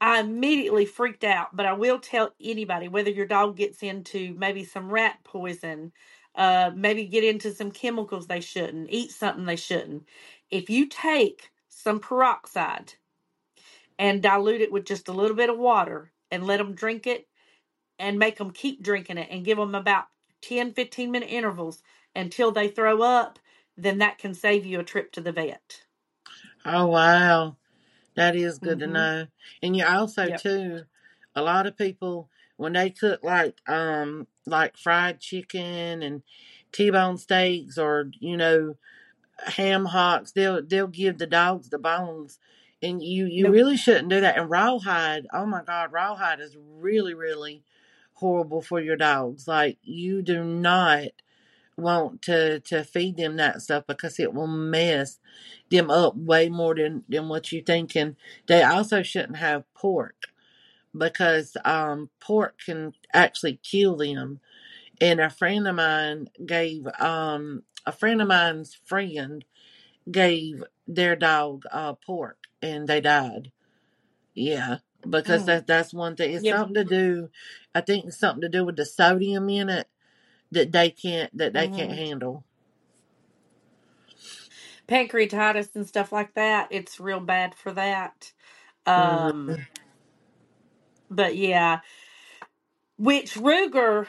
[0.00, 4.64] I immediately freaked out, but I will tell anybody whether your dog gets into maybe
[4.64, 5.92] some rat poison,
[6.34, 10.06] uh, maybe get into some chemicals they shouldn't, eat something they shouldn't.
[10.50, 12.94] If you take some peroxide
[13.98, 17.28] and dilute it with just a little bit of water and let them drink it
[17.98, 20.06] and make them keep drinking it and give them about
[20.42, 21.82] 10, 15 minute intervals
[22.14, 23.38] until they throw up,
[23.76, 25.82] then that can save you a trip to the vet.
[26.64, 27.56] Oh wow.
[28.16, 29.26] That is good to hmm know.
[29.62, 30.32] And you also Yep.
[30.32, 30.82] too,
[31.34, 36.22] a lot of people when they cook like um like fried chicken and
[36.72, 38.76] T-bone steaks or you know
[39.46, 42.38] ham hocks, they'll they'll give the dogs the bones.
[42.82, 43.50] And you you Nope.
[43.50, 44.36] really shouldn't do that.
[44.38, 47.62] And rawhide, oh my God, rawhide is really really
[48.14, 49.48] horrible for your dogs.
[49.48, 51.08] Like you do not
[51.78, 55.18] want to to feed them that stuff because it will mess
[55.70, 57.96] them up way more than than what you think.
[57.96, 60.24] And they also shouldn't have pork
[60.96, 64.40] because um pork can actually kill them.
[65.00, 69.44] And a friend of mine gave um a friend of mine's friend
[70.10, 73.52] gave their dog uh pork and they died.
[74.34, 75.46] Yeah because Mm.
[75.46, 76.34] that that's one thing.
[76.34, 76.48] It's Yep.
[76.48, 77.30] something to do
[77.74, 79.88] i think it's something to do with the sodium in it
[80.54, 82.44] that they can't that they can't hmm handle
[84.88, 88.32] Pancreatitis and stuff like that, it's real bad for that.
[88.96, 89.66] hmm Um,
[91.10, 91.80] but yeah,
[92.98, 94.06] which Ruger,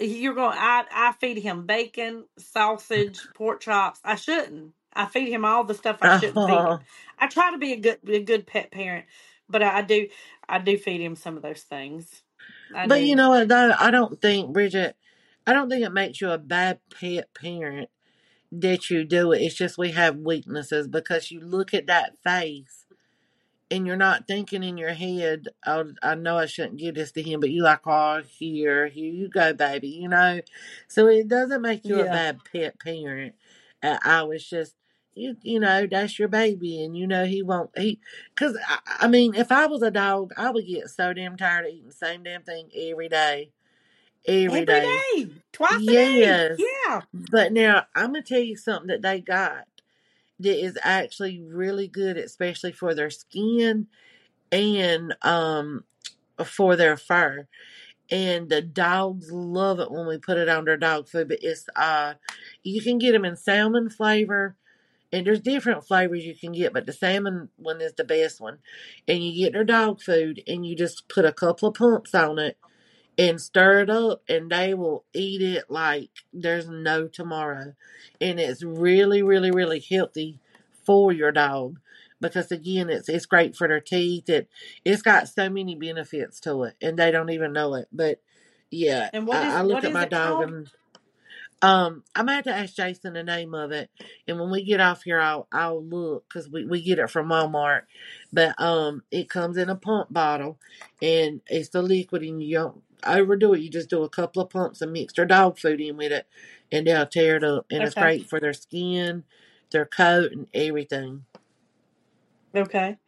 [0.00, 4.00] you're going, I, I feed him bacon, sausage, pork chops.
[4.04, 4.74] I shouldn't.
[4.94, 6.68] I feed him all the stuff I shouldn't feed him.
[6.68, 6.80] Oh,
[7.18, 9.06] I try to be a good, a good pet parent,
[9.48, 10.08] but I, I do,
[10.48, 12.22] I do feed him some of those things.
[12.74, 13.16] I but you do.
[13.16, 13.74] know what though?
[13.78, 14.96] I don't think Bridget.
[15.50, 17.88] I don't think it makes you a bad pet parent
[18.52, 19.42] that you do it.
[19.42, 22.86] It's just we have weaknesses because you look at that face
[23.68, 27.22] and you're not thinking in your head, oh, I know I shouldn't give this to
[27.22, 30.40] him, but you like, oh, here, here you go, baby, you know?
[30.88, 32.10] So it doesn't make you a Yeah.
[32.12, 33.34] bad pet parent.
[33.82, 34.76] Uh, I was just,
[35.14, 38.00] you, you know, that's your baby, and you know he won't, he,
[38.34, 41.66] because, I, I mean, if I was a dog, I would get so damn tired
[41.66, 43.50] of eating the same damn thing every day.
[44.26, 44.82] Every Every day.
[45.16, 45.28] day.
[45.52, 46.20] Twice a day.
[46.20, 46.60] Yes.
[46.88, 47.00] Yeah.
[47.12, 49.66] But now I'm gonna tell you something that they got
[50.40, 53.88] that is actually really good, especially for their skin
[54.52, 55.84] and um
[56.44, 57.46] for their fur.
[58.10, 61.28] And the dogs love it when we put it on their dog food.
[61.28, 62.14] But it's uh,
[62.62, 64.56] you can get them in salmon flavor,
[65.12, 68.58] and there's different flavors you can get, but the salmon one is the best one.
[69.08, 72.38] And you get their dog food, and you just put a couple of pumps on
[72.38, 72.58] it,
[73.18, 77.74] and stir it up and they will eat it like there's no tomorrow.
[78.20, 80.38] And it's really, really, really healthy
[80.84, 81.78] for your dog.
[82.20, 84.28] Because again it's it's great for their teeth.
[84.28, 84.48] It
[84.84, 87.88] it's got so many benefits to it and they don't even know it.
[87.92, 88.20] But
[88.70, 90.50] yeah, And what is I, I look at my dog called?
[90.50, 90.70] and
[91.62, 93.90] um, I'm gonna have to ask Jason the name of it,
[94.26, 97.28] and when we get off here, I'll I'll look because we, we get it from
[97.28, 97.82] Walmart.
[98.32, 100.58] But um, it comes in a pump bottle,
[101.02, 103.60] and it's the liquid, and you don't overdo it.
[103.62, 106.26] You just do a couple of pumps and mix their dog food in with it,
[106.72, 107.96] and they'll tear it up, and it's Okay.
[107.96, 109.24] great for their skin,
[109.72, 111.24] their coat, and everything.
[112.56, 112.98] Okay.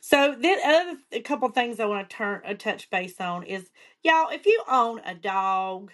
[0.00, 3.70] So then other a couple things I want to turn a touch base on is
[4.04, 5.92] y'all, if you own a dog,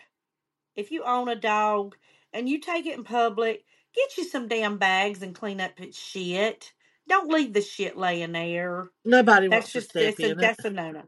[0.77, 1.97] if you own a dog
[2.33, 5.99] and you take it in public, get you some damn bags and clean up its
[5.99, 6.73] shit.
[7.09, 8.91] Don't leave the shit laying there.
[9.05, 10.53] Nobody That's wants to just step that's a in it.
[10.53, 11.05] that's a no no.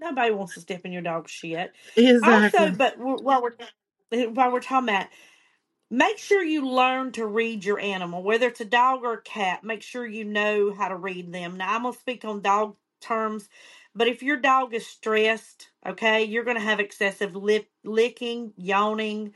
[0.00, 1.74] Nobody wants to step in your dog's shit.
[1.96, 2.28] Exactly.
[2.32, 5.06] Also, but while we're while we're talking about,
[5.90, 9.64] make sure you learn to read your animal, whether it's a dog or a cat.
[9.64, 11.56] Make sure you know how to read them.
[11.58, 13.48] Now, I'm gonna speak on dog terms,
[13.94, 19.34] but if your dog is stressed, okay, you're gonna have excessive lip licking, yawning,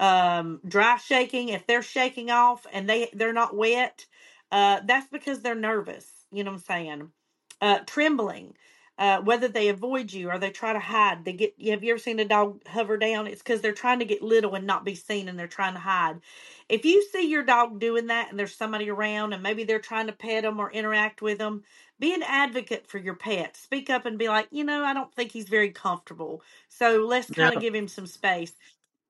[0.00, 1.50] um, dry shaking.
[1.50, 4.06] If they're shaking off and they they're not wet,
[4.52, 6.10] uh, that's because they're nervous.
[6.32, 7.12] You know what I'm saying?
[7.60, 8.54] Uh, trembling.
[8.96, 11.54] Uh, whether they avoid you or they try to hide, they get.
[11.66, 13.26] Have you ever seen a dog hover down?
[13.26, 15.80] It's because they're trying to get little and not be seen, and they're trying to
[15.80, 16.20] hide.
[16.68, 20.06] If you see your dog doing that, and there's somebody around, and maybe they're trying
[20.06, 21.64] to pet them or interact with them,
[21.98, 23.56] be an advocate for your pet.
[23.56, 27.30] Speak up and be like, you know, I don't think he's very comfortable, so let's
[27.30, 28.52] kind of give him some space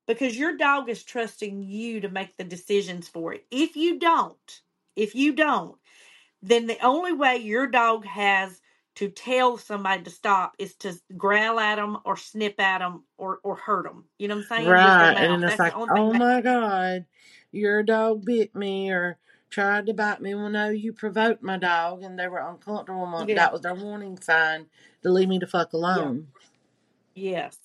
[0.07, 3.47] because your dog is trusting you to make the decisions for it.
[3.51, 4.63] If you don't,
[4.97, 5.79] if you don't,
[6.43, 8.61] then the only way your dog has
[8.97, 13.41] to tell somebody to stop is to growl at them or snip at them or,
[13.43, 14.05] or hurt them.
[14.19, 14.67] You know what I'm saying?
[14.67, 15.17] Right.
[15.17, 16.01] And it's That's like, the only thing.
[16.01, 17.07] oh my God,
[17.53, 19.19] your dog bit me or
[19.51, 20.35] tried to bite me.
[20.35, 23.27] Well, no, you provoked my dog and they were uncomfortable.
[23.27, 24.67] Yeah, That was their warning sign
[25.03, 26.29] to leave me the fuck yeah, alone.
[27.15, 27.57] yes.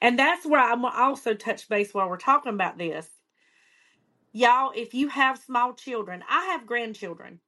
[0.00, 3.08] And that's where I'm also touch base while we're talking about this.
[4.32, 7.40] Y'all, if you have small children, I have grandchildren.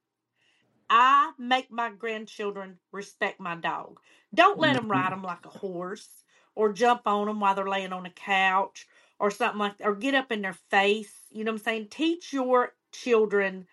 [0.89, 3.99] I make my grandchildren respect my dog.
[4.33, 5.21] Don't let them ride mm-hmm.
[5.21, 6.09] them like a horse
[6.55, 8.87] or jump on them while they're laying on a couch
[9.19, 11.13] or something like that, or get up in their face.
[11.29, 11.87] You know what I'm saying?
[11.89, 13.67] Teach your children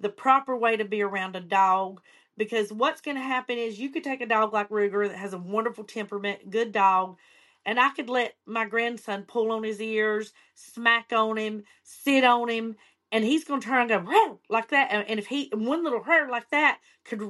[0.00, 2.00] the proper way to be around a dog
[2.36, 5.32] because what's going to happen is you could take a dog like Ruger that has
[5.32, 7.16] a wonderful temperament, good dog,
[7.64, 12.48] and I could let my grandson pull on his ears, smack on him, sit on
[12.48, 12.76] him,
[13.12, 14.88] and he's going to turn and go like that.
[14.90, 17.22] And and if he one little hair like that could,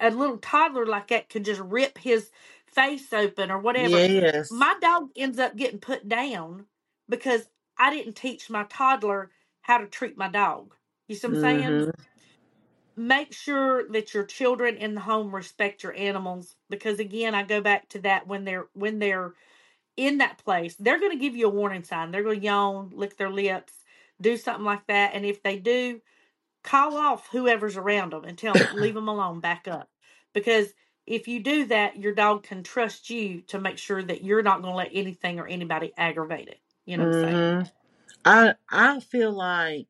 [0.00, 2.30] a little toddler like that could just rip his
[2.66, 4.00] face open or whatever.
[4.00, 4.50] Yes.
[4.50, 6.66] My dog ends up getting put down
[7.08, 9.30] because I didn't teach my toddler
[9.62, 10.74] how to treat my dog.
[11.08, 11.84] You see what I'm saying?
[11.84, 11.90] hmm
[12.96, 17.60] make sure that your children in the home respect your animals because again i go
[17.60, 19.34] back to that when they're when they're
[19.96, 22.90] in that place they're going to give you a warning sign they're going to yawn
[22.94, 23.74] lick their lips
[24.20, 26.00] do something like that and if they do
[26.62, 29.88] call off whoever's around them and tell them leave them alone back up.
[30.34, 30.68] Because
[31.06, 34.60] if you do that your dog can trust you to make sure that you're not
[34.62, 37.60] going to let anything or anybody aggravate it you know what i'm saying?
[37.60, 37.68] Hmm
[38.24, 39.86] I I feel like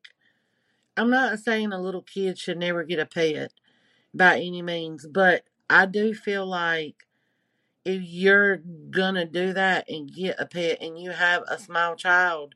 [0.95, 3.51] I'm not saying a little kid should never get a pet
[4.13, 6.95] by any means, but I do feel like
[7.85, 8.57] if you're
[8.91, 12.55] gonna do that and get a pet and you have a small child,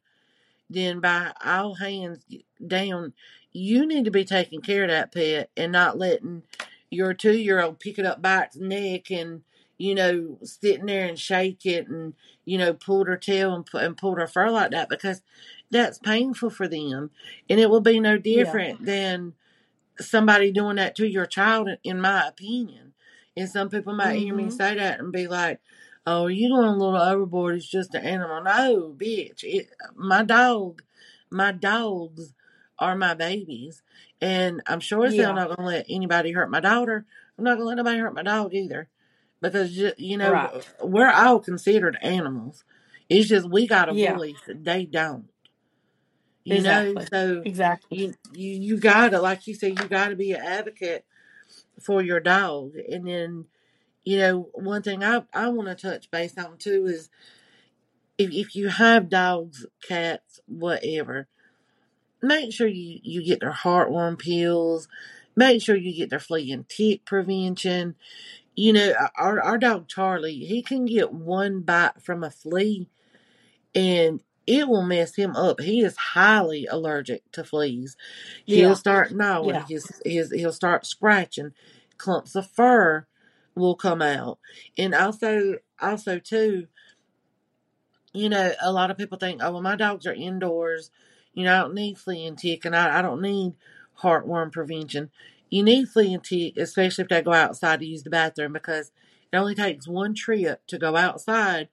[0.74, 2.26] then by all hands
[2.66, 3.14] down,
[3.52, 6.44] you need to be taking care of that pet and not letting
[6.90, 9.42] your two year old pick it up by its neck and
[9.78, 12.14] you know sitting there and shake it and
[12.46, 15.22] you know pull her tail and, and pull her fur like that because
[15.74, 17.12] that's painful for them.
[17.50, 18.86] And it will be no different yeah.
[18.86, 19.34] than
[20.00, 22.94] somebody doing that to your child, in my opinion.
[23.36, 24.24] And some people might mm-hmm.
[24.24, 24.56] hear me mm-hmm.
[24.56, 25.60] say that and be like,
[26.06, 27.56] oh, you going a little overboard.
[27.56, 28.44] It's just an animal.
[28.44, 29.44] No, bitch.
[29.44, 30.84] It, my dog,
[31.30, 32.34] my dogs
[32.80, 33.82] are my babies.
[34.22, 35.30] And I'm sure as yeah.
[35.30, 37.06] I'm not going to let anybody hurt my daughter.
[37.38, 38.90] I'm not going to let nobody hurt my dog either.
[39.42, 40.74] Because, you know, right.
[40.82, 42.64] we're all considered animals.
[43.10, 44.16] It's just we got a yeah.
[44.16, 44.38] voice.
[44.48, 45.28] They don't.
[46.46, 46.94] You exactly.
[46.94, 51.06] know, so exactly you, you you gotta like you said, you gotta be an advocate
[51.82, 52.74] for your dog.
[52.76, 53.46] And then,
[54.04, 57.10] you know, one thing I I want to touch base on too is
[58.18, 61.28] if if you have dogs, cats, whatever,
[62.22, 64.88] make sure you you get their heartworm pills.
[65.36, 67.96] Make sure you get their flea and tick prevention.
[68.56, 72.88] You know, our our dog Charlie, he can get one bite from a flea,
[73.74, 75.62] and it will mess him up.
[75.62, 77.96] He is highly allergic to fleas.
[78.46, 78.58] Yeah.
[78.58, 79.56] He'll start gnawing.
[79.56, 79.66] Yeah.
[79.68, 81.54] His, his, he'll start scratching.
[81.98, 83.08] Clumps of fur
[83.56, 84.40] will come out.
[84.78, 86.68] And also, also too,
[88.14, 90.92] you know, a lot of people think, oh, well, my dogs are indoors.
[91.34, 93.54] You know, I don't need flea and tick, and I, I don't need
[94.02, 95.10] heartworm prevention.
[95.50, 98.92] You need flea and tick, especially if they go outside to use the bathroom, because
[99.32, 101.70] it only takes one trip to go outside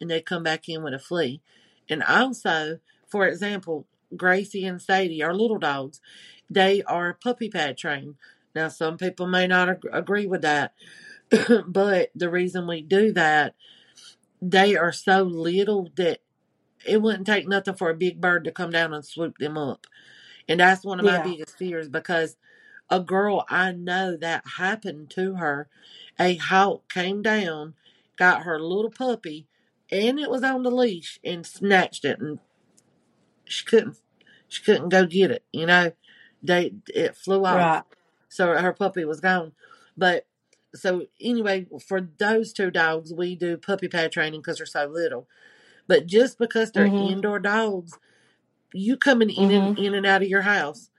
[0.00, 1.40] and they come back in with a flea.
[1.88, 6.00] And also, for example, Gracie and Sadie, are little dogs,
[6.48, 8.16] they are puppy pad trained.
[8.54, 10.72] Now, some people may not ag- agree with that,
[11.66, 13.54] but the reason we do that,
[14.42, 16.20] they are so little that
[16.86, 19.86] it wouldn't take nothing for a big bird to come down and swoop them up.
[20.48, 21.22] And that's one of my yeah.
[21.22, 22.36] biggest fears because
[22.88, 25.68] a girl I know that happened to her.
[26.18, 27.74] A hawk came down,
[28.16, 29.46] got her little puppy,
[29.90, 32.38] and it was on the leash and snatched it and
[33.44, 33.96] she couldn't
[34.48, 35.92] she couldn't go get it you know
[36.42, 37.82] they it flew off right.
[38.28, 39.52] so her puppy was gone
[39.96, 40.26] but
[40.74, 45.26] so anyway for those two dogs we do puppy pad training because they're so little
[45.86, 47.12] but just because they're mm-hmm.
[47.12, 47.98] indoor dogs
[48.72, 49.66] you coming in mm-hmm.
[49.68, 50.90] and in and out of your house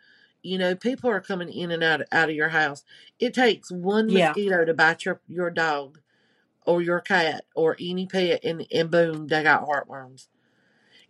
[0.42, 2.84] you know people are coming in and out out of your house
[3.20, 4.28] it takes one yeah.
[4.28, 6.00] mosquito to bite your your dog
[6.66, 10.28] or your cat or any pet, and, and boom, they got heartworms.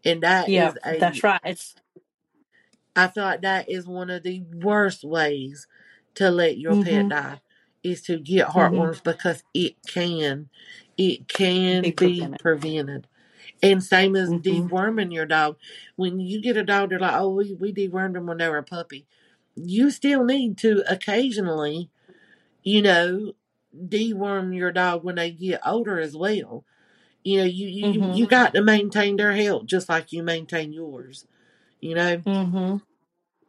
[0.04, 1.41] And that yeah, is a, that's right.
[1.43, 1.76] It's
[2.95, 5.67] I feel like that is one of the worst ways
[6.15, 6.84] to let your mm-hmm.
[6.84, 7.41] pet die
[7.84, 9.12] is to get heartworms mm-hmm.
[9.12, 10.50] because it can
[10.98, 12.39] it can be, be prevented.
[12.41, 13.08] prevented.
[13.63, 14.67] And same as mm-hmm.
[14.67, 15.58] deworming your dog.
[15.96, 18.58] When you get a dog, they're like, oh, we, we dewormed them when they were
[18.58, 19.06] a puppy.
[19.56, 21.89] You still need to occasionally,
[22.63, 23.34] you know,
[23.76, 26.65] deworm your dog when they get older as well.
[27.24, 28.13] You know, you you, mm-hmm.
[28.13, 31.26] you got to maintain their health just like you maintain yours.
[31.80, 32.17] You know.
[32.17, 32.78] Mm-hmm.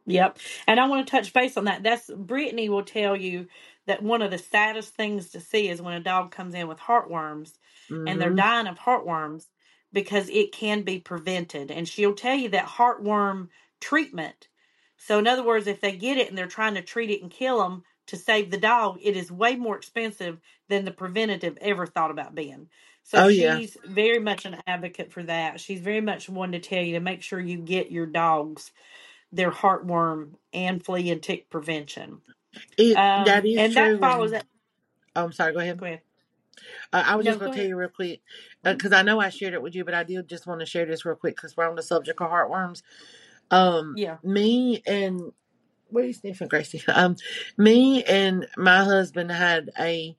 [0.05, 0.39] Yep.
[0.67, 1.83] And I want to touch base on that.
[1.83, 3.47] That's Brittany will tell you
[3.87, 6.79] that one of the saddest things to see is when a dog comes in with
[6.79, 7.53] heartworms
[7.89, 8.37] and they're mm-hmm.
[8.37, 9.45] dying of heartworms
[9.91, 11.69] because it can be prevented.
[11.69, 14.47] And she'll tell you that heartworm treatment.
[14.97, 17.29] So, in other words, if they get it and they're trying to treat it and
[17.29, 21.85] kill them, to save the dog, it is way more expensive than the preventative ever
[21.85, 22.67] thought about being.
[23.03, 23.91] So oh, she's yeah.
[23.91, 25.59] very much an advocate for that.
[25.59, 28.71] She's very much one to tell you to make sure you get your dogs
[29.33, 32.21] their heartworm and flea and tick prevention.
[32.77, 33.93] It, um, that is and true.
[33.93, 34.45] that follows that.
[35.15, 35.53] Oh, I'm sorry.
[35.53, 35.79] Go ahead.
[35.79, 36.01] Go ahead.
[36.93, 38.21] Uh, I was no, just going to tell you real quick
[38.63, 40.65] because uh, I know I shared it with you, but I did just want to
[40.65, 42.83] share this real quick because we're on the subject of heartworms.
[43.49, 44.17] Um, yeah.
[44.23, 45.31] Me and
[45.89, 46.83] what are you sniffing, Gracie?
[46.93, 47.15] Um,
[47.57, 50.15] me and my husband had a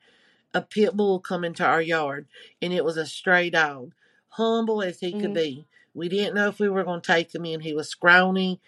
[0.53, 2.27] a pit bull come into our yard,
[2.63, 3.93] and it was a stray dog,
[4.29, 5.21] humble as he mm-hmm.
[5.21, 5.67] could be.
[5.95, 7.61] We didn't know if we were going to take him in.
[7.61, 8.61] He was scrawny.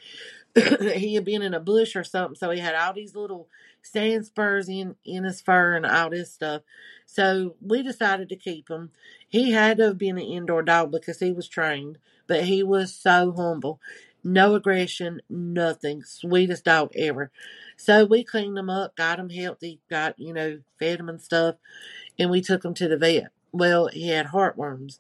[0.95, 3.49] he had been in a bush or something, so he had all these little
[3.83, 6.63] sand spurs in in his fur and all this stuff.
[7.05, 8.91] So we decided to keep him.
[9.29, 12.95] He had to have been an indoor dog because he was trained, but he was
[12.95, 13.81] so humble.
[14.25, 16.03] No aggression, nothing.
[16.03, 17.31] Sweetest dog ever.
[17.77, 21.57] So we cleaned him up, got him healthy, got, you know, fed him and stuff,
[22.19, 23.31] and we took him to the vet.
[23.53, 24.99] Well, he had heartworms.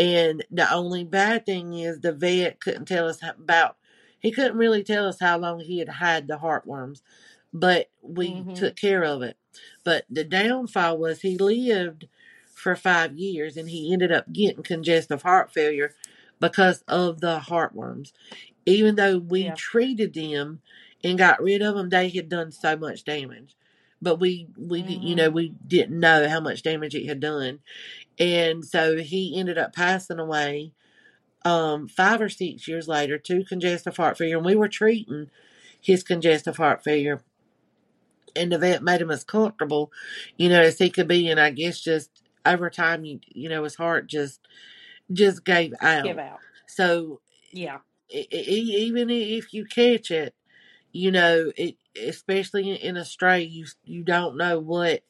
[0.00, 3.76] And the only bad thing is the vet couldn't tell us about,
[4.18, 7.02] he couldn't really tell us how long he had had the heartworms,
[7.52, 8.54] but we mm-hmm.
[8.54, 9.36] took care of it.
[9.84, 12.08] But the downfall was he lived
[12.54, 15.94] for five years and he ended up getting congestive heart failure
[16.38, 18.12] because of the heartworms
[18.66, 19.54] even though we yeah.
[19.56, 20.60] treated them
[21.02, 23.56] and got rid of them, they had done so much damage.
[24.02, 25.02] But we, we, mm-hmm.
[25.02, 25.34] you know, mm-hmm.
[25.34, 27.60] we didn't know how much damage it had done,
[28.18, 30.72] and so he ended up passing away
[31.44, 35.30] um, five or six years later to congestive heart failure, and we were treating
[35.80, 37.22] his congestive heart failure.
[38.36, 39.90] And the vet made him as comfortable,
[40.36, 41.28] you know, as he could be.
[41.28, 42.10] And I guess just
[42.46, 44.40] over time, you, you know, his heart just
[45.12, 46.04] just gave out.
[46.04, 46.38] Give out.
[46.66, 47.20] So
[47.50, 47.78] Yeah.
[48.08, 50.34] e- e- even if you catch it,
[50.92, 55.02] you know, it especially in a stray, you you don't know what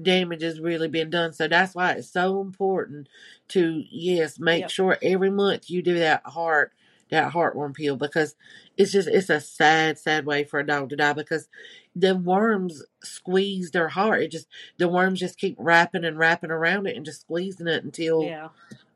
[0.00, 1.32] damage has really been done.
[1.32, 3.08] So that's why it's so important
[3.48, 4.70] to yes, make Yep.
[4.70, 6.72] sure every month you do that heart
[7.10, 8.34] that heartworm pill because
[8.76, 11.48] it's just it's a sad, sad way for a dog to die because
[11.94, 14.22] the worms squeeze their heart.
[14.22, 14.48] It just
[14.78, 18.48] the worms just keep wrapping and wrapping around it and just squeezing it until Yeah.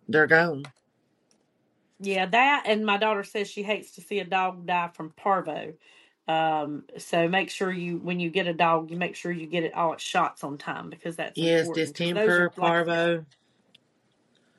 [0.08, 0.64] they're gone.
[2.00, 5.74] Yeah, that and my daughter says she hates to see a dog die from parvo.
[6.28, 9.64] Um, so make sure you when you get a dog, you make sure you get
[9.64, 11.98] it all its shots on time because that's Yes, important.
[11.98, 13.24] 'cause those distemper, are like parvo.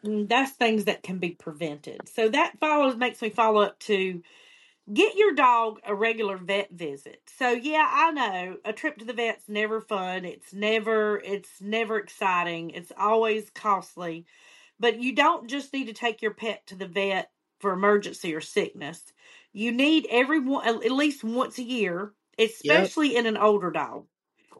[0.06, 2.10] mm, that's things that can be prevented.
[2.10, 4.22] So that follows makes me follow up to
[4.94, 7.22] get your dog a regular vet visit.
[7.28, 10.26] So yeah, I know a trip to the vet's never fun.
[10.26, 12.72] It's never it's never exciting.
[12.72, 14.28] It's always costly.
[14.80, 18.42] But you don't just need to take your pet to the vet for emergency or
[18.42, 19.14] sickness.
[19.54, 22.14] You need every one at least once a year,
[22.64, 22.92] Yep.
[22.92, 24.06] especially in an older dog.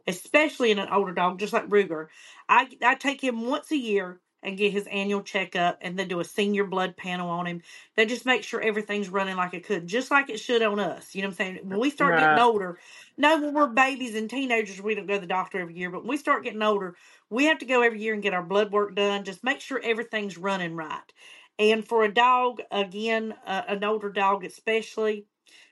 [0.06, 2.08] Especially in an older dog, just like Ruger.
[2.48, 6.20] I I take him once a year and get his annual checkup and then do
[6.20, 7.62] a senior blood panel on him.
[7.96, 11.14] They just make sure everything's running like it could, just like it should on us.
[11.14, 11.60] You know what I'm saying?
[11.68, 12.78] When we start getting older,
[13.18, 16.00] no, when we're babies and teenagers, we don't go to the doctor every year, but
[16.00, 16.96] when we start getting older,
[17.28, 19.24] we have to go every year and get our blood work done.
[19.24, 21.12] Just make sure everything's running right.
[21.60, 25.26] And for a dog, again, uh, an older dog especially,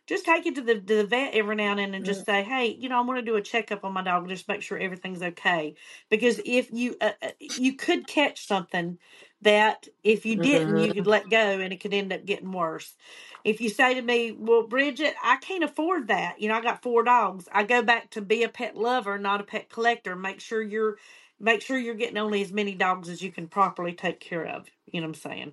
[0.09, 2.27] just take it to the to the vet every now and then and just Mm,
[2.27, 4.63] say, hey, you know, I'm going to do a checkup on my dog, just make
[4.63, 5.77] sure everything's okay.
[6.11, 8.99] Because if you uh, uh, you could catch something
[9.43, 11.09] that if you didn't, you could mhm.
[11.09, 12.97] let go and it could end up getting worse.
[13.45, 16.41] If you say to me, well, Bridget, I can't afford that.
[16.41, 17.49] You know, I got four dogs.
[17.53, 20.17] I go back to be a pet lover, not a pet collector.
[20.17, 20.99] Make sure you're
[21.41, 24.69] make sure you're getting only as many dogs as you can properly take care of.
[24.87, 25.53] You know what I'm saying?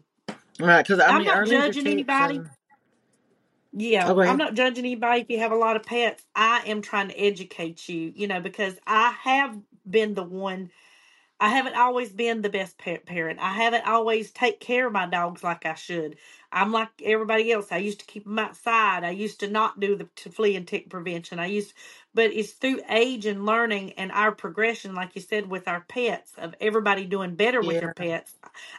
[0.60, 2.43] Right, because I I'm mean, not early judging anybody.
[3.74, 6.24] Yeah, go I'm not judging anybody if you have a lot of pets.
[6.36, 9.58] I am trying to educate you, you know, because I have
[9.89, 10.72] been the one.
[11.40, 13.40] I haven't always been the best pet parent.
[13.40, 16.18] I haven't always take care of my dogs like I should.
[16.52, 17.72] I'm like everybody else.
[17.72, 19.04] I used to keep them outside.
[19.04, 21.38] I used to not do the to flea and tick prevention.
[21.40, 21.74] I used,
[22.14, 26.32] but it's through age and learning and our progression, like you said, with our pets,
[26.38, 28.36] of everybody doing better with Yeah, their pets.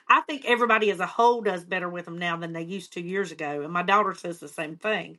[0.08, 3.02] I think everybody as a whole does better with them now than they used to
[3.02, 3.62] years ago.
[3.62, 5.18] And my daughter says the same thing.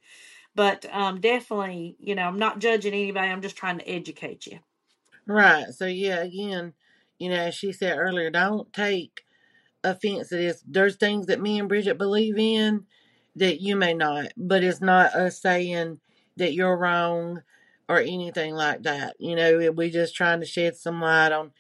[0.56, 3.30] But um, definitely, you know, I'm not judging anybody.
[3.30, 4.60] I'm just trying to educate you.
[5.26, 5.66] right.
[5.74, 6.74] So yeah, again,
[7.20, 9.24] you know, as she said earlier, don't take
[9.84, 10.64] offense to this.
[10.68, 12.86] There's things that me and Bridget believe in
[13.36, 16.00] that you may not, but it's not us saying
[16.38, 17.42] that you're wrong
[17.90, 19.16] or anything like that.
[19.20, 21.52] You know, we're just trying to shed some light on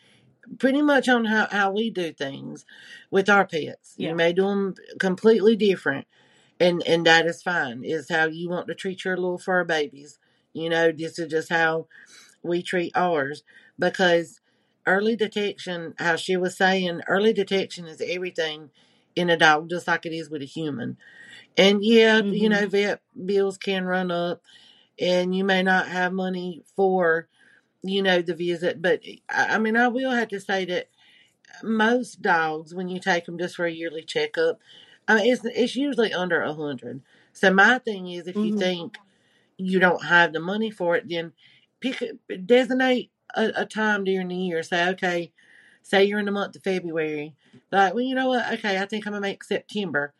[0.59, 2.65] pretty much on how, how we do things
[3.11, 3.95] with our pets.
[3.97, 6.07] You may do them completely different,
[6.59, 7.83] and and that is fine.
[7.83, 10.19] Is how you want to treat your little fur babies.
[10.53, 11.87] You know, this is just how
[12.43, 13.43] we treat ours
[13.77, 14.41] because
[14.87, 18.71] early detection, how she was saying, early detection is everything
[19.15, 20.97] in a dog, just like it is with a human.
[21.57, 24.41] And yeah, you hmm know, vet bills can run up,
[24.99, 27.27] and you may not have money for
[27.83, 30.89] you know the visit, but I mean, I will have to say that
[31.63, 34.59] most dogs, when you take them just for a yearly checkup,
[35.07, 37.01] I mean, it's it's usually under a hundred.
[37.33, 38.97] So my thing is, if you hmm think
[39.57, 41.33] you don't have the money for it, then
[41.81, 42.03] pick
[42.45, 44.63] designate a, a time during the year.
[44.63, 45.31] Say, okay,
[45.83, 47.35] say you're in the month of February.
[47.71, 48.51] Like, well, you know what?
[48.55, 50.13] Okay, I think I'm gonna make September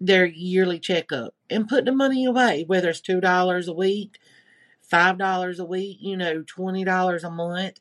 [0.00, 4.18] their yearly checkup and put the money away, whether it's two dollars a week,
[4.82, 7.80] five dollars a week, you know, twenty dollars a month,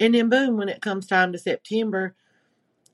[0.00, 2.14] and then boom, when it comes time to September,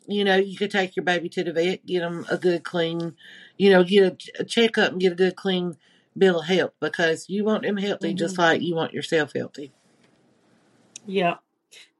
[0.06, 3.14] you know, you could take your baby to the vet, get them a good clean,
[3.56, 4.04] you know, get
[4.38, 5.76] a, a checkup and get a good clean
[6.16, 9.72] bill of health because you want them healthy hmm just like you want yourself healthy.
[11.06, 11.36] Yeah,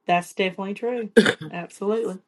[0.07, 1.11] that's definitely true.
[1.51, 2.19] Absolutely.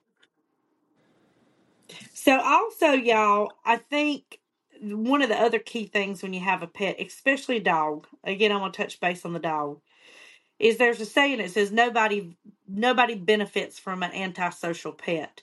[2.14, 4.40] So also, y'all, I think
[4.82, 8.52] one of the other key things when you have a pet, especially a dog, again,
[8.52, 9.80] I'm gonna touch base on the dog,
[10.60, 12.36] is there's a saying that says nobody
[12.68, 15.42] nobody benefits from an antisocial pet.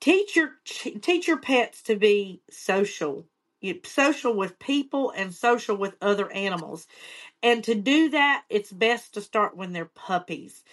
[0.00, 3.26] Teach your ch- teach your pets to be social,
[3.66, 6.86] you, social with people and social with other animals.
[7.42, 10.64] And to do that, it's best to start when they're puppies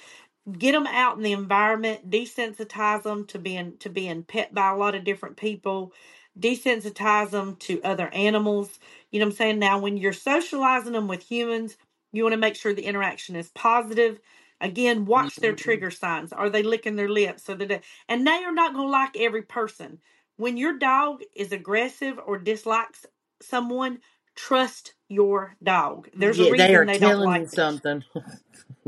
[0.58, 4.76] get them out in the environment, desensitize them to being to being pet by a
[4.76, 5.94] lot of different people.
[6.40, 8.80] desensitize them to other animals.
[9.12, 9.60] You know what I'm saying?
[9.60, 11.78] Now, when you're socializing them with humans,
[12.12, 14.20] you want to make sure the interaction is positive.
[14.60, 15.58] Again, watch their Mhm.
[15.60, 16.34] trigger signs.
[16.34, 17.44] Are they licking their lips?
[17.44, 20.00] So that and they are not going to like every person.
[20.38, 23.06] When your dog is aggressive or dislikes
[23.42, 24.00] someone,
[24.36, 26.10] trust your dog.
[26.16, 27.62] There's a Yeah, they are reason they don't telling you like them.
[27.62, 28.04] something.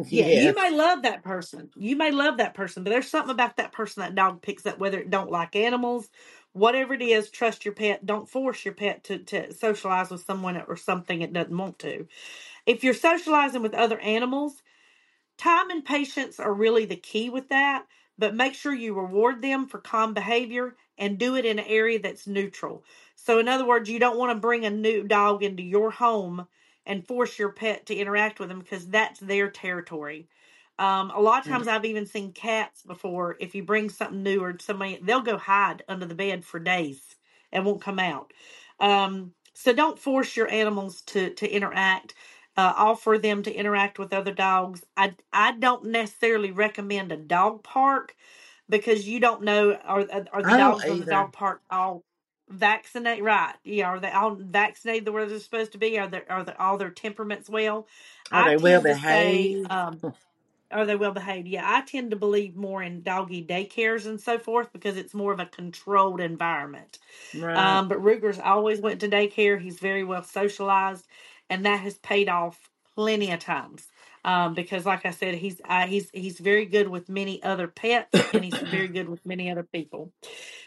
[0.09, 1.69] Yeah, you may love that person.
[1.75, 4.79] You may love that person, but there's something about that person that dog picks up,
[4.79, 6.09] whether it don't like animals,
[6.53, 8.05] whatever it is, trust your pet.
[8.05, 12.07] Don't force your pet to, to socialize with someone or something it doesn't want to.
[12.65, 14.63] If you're socializing with other animals,
[15.39, 17.85] time and patience are really the key with that,
[18.17, 21.99] but make sure you reward them for calm behavior and do it in an area
[21.99, 22.83] that's neutral.
[23.15, 26.47] So, in other words, you don't want to bring a new dog into your home
[26.85, 30.27] and force your pet to interact with them because that's their territory.
[30.77, 33.37] Um, a lot of times, I've even seen cats before.
[33.39, 37.15] If you bring something new or somebody, they'll go hide under the bed for days
[37.51, 38.33] and won't come out.
[38.79, 42.13] Um, so don't force your animals to to interact.
[42.57, 44.83] Uh, offer them to interact with other dogs.
[44.97, 48.15] I I don't necessarily recommend a dog park
[48.69, 51.11] because you don't know are are the I don't dogs on the either.
[51.11, 52.03] dog park all
[52.49, 53.55] vaccinate right?
[53.63, 55.97] Yeah, are they all vaccinated the way they're supposed to be?
[55.97, 57.87] Are they are they, all their temperaments well?
[58.31, 59.71] Are I they well tend to say behaved?
[59.71, 60.01] um,
[60.71, 61.47] are they well behaved?
[61.47, 65.31] Yeah, I tend to believe more in doggy daycares and so forth because it's more
[65.31, 66.99] of a controlled environment.
[67.33, 67.55] Right.
[67.55, 69.59] Um, but Ruger's always went to daycare.
[69.59, 71.07] He's very well socialized,
[71.49, 73.87] and that has paid off plenty of times.
[74.25, 78.09] Um, because, like I said, he's uh, he's he's very good with many other pets,
[78.33, 80.11] and he's very good with many other people.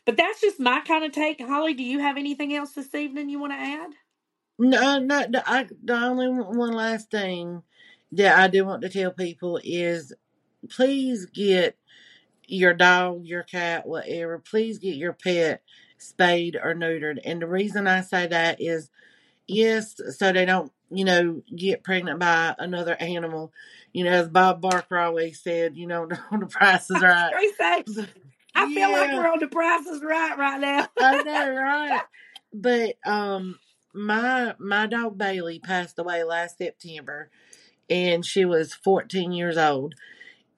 [0.06, 1.40] But that's just my kind of take.
[1.40, 3.90] Holly, do you have anything else this evening you want to add?
[4.60, 5.26] No, no.
[5.28, 7.64] The, I, the only one last thing
[8.12, 10.12] that I do want to tell people is,
[10.70, 11.76] please get
[12.46, 14.38] your dog, your cat, whatever.
[14.38, 15.62] Please get your pet
[15.98, 17.18] spayed or neutered.
[17.24, 18.88] And the reason I say that is,
[19.48, 23.52] yes, so they don't, you know, get pregnant by another animal.
[23.92, 27.32] You know, as Bob Barker always said, you know, the price is right.
[28.54, 30.88] I feel like we're on the Price is Right right now.
[30.98, 32.02] I know, right?
[32.52, 33.58] But um,
[33.94, 37.30] my my dog Bailey passed away last September,
[37.88, 39.94] and she was 14 years old,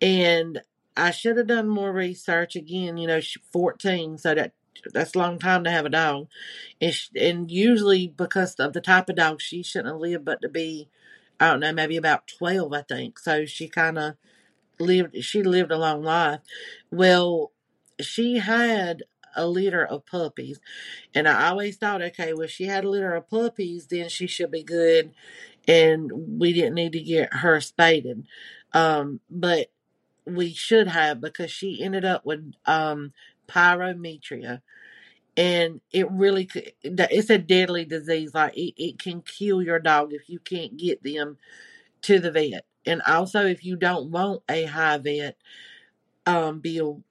[0.01, 0.63] and
[0.97, 2.57] I should have done more research.
[2.57, 4.53] Again, you know, she's 14, so that
[4.93, 6.29] that's a long time to have a dog,
[6.81, 10.49] and and usually because of the type of dog, she shouldn't have lived but to
[10.49, 10.89] be,
[11.41, 13.19] I don't know, maybe about 12, I think.
[13.19, 14.15] So she kind of
[14.79, 15.23] lived.
[15.25, 16.41] She lived a long life.
[16.91, 17.53] Well,
[18.01, 19.05] she had
[19.37, 20.61] a litter of puppies.
[21.15, 24.51] And I always thought, okay, well, she had a litter of puppies, then she should
[24.51, 25.13] be good.
[25.69, 28.27] And we didn't need to get her spaded.
[28.73, 29.69] Um, but
[30.27, 33.13] we should have because she ended up with um,
[33.51, 34.63] pyrometria.
[35.37, 36.51] And it really,
[36.83, 38.35] it's a deadly disease.
[38.35, 41.39] Like it, it can kill your dog if you can't get them
[42.03, 42.65] to the vet.
[42.87, 45.37] And also, if you don't want a high vet
[46.27, 47.03] um, bill,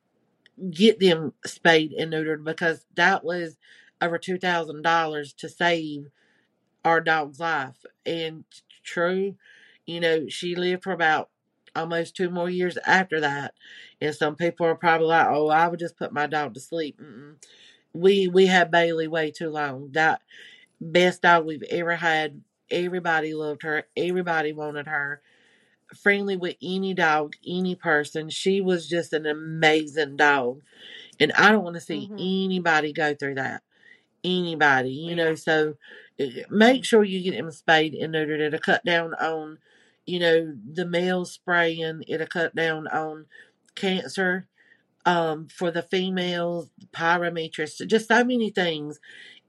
[0.72, 3.58] get them spayed and neutered because that was
[4.02, 6.08] over two thousand dollars to save
[6.84, 7.86] our dog's life.
[8.06, 8.44] And
[8.84, 9.36] true,
[9.86, 11.30] you know, she lived for about
[11.76, 13.54] almost two more years after that.
[14.02, 17.00] And some people are probably like, "Oh, I would just put my dog to sleep."
[17.02, 17.36] Mm-mm.
[17.94, 19.92] We we had Bailey way too long.
[19.94, 20.22] That
[20.82, 22.42] best dog we've ever had.
[22.72, 23.86] Everybody loved her.
[23.98, 25.22] Everybody wanted her.
[26.04, 28.30] Friendly with any dog, any person.
[28.30, 30.62] She was just an amazing dog.
[31.20, 32.46] And I don't want to see Mhm.
[32.46, 33.64] anybody go through that.
[34.24, 35.36] Anybody, you know.
[35.36, 35.78] So
[36.20, 38.42] eh, make sure you get them spayed and neutered.
[38.42, 39.60] It'll cut down on,
[40.10, 42.04] you know, the male spraying.
[42.08, 43.26] It'll cut down on
[43.76, 44.48] cancer
[45.06, 49.00] um, for the females, pyrometrics, just so many things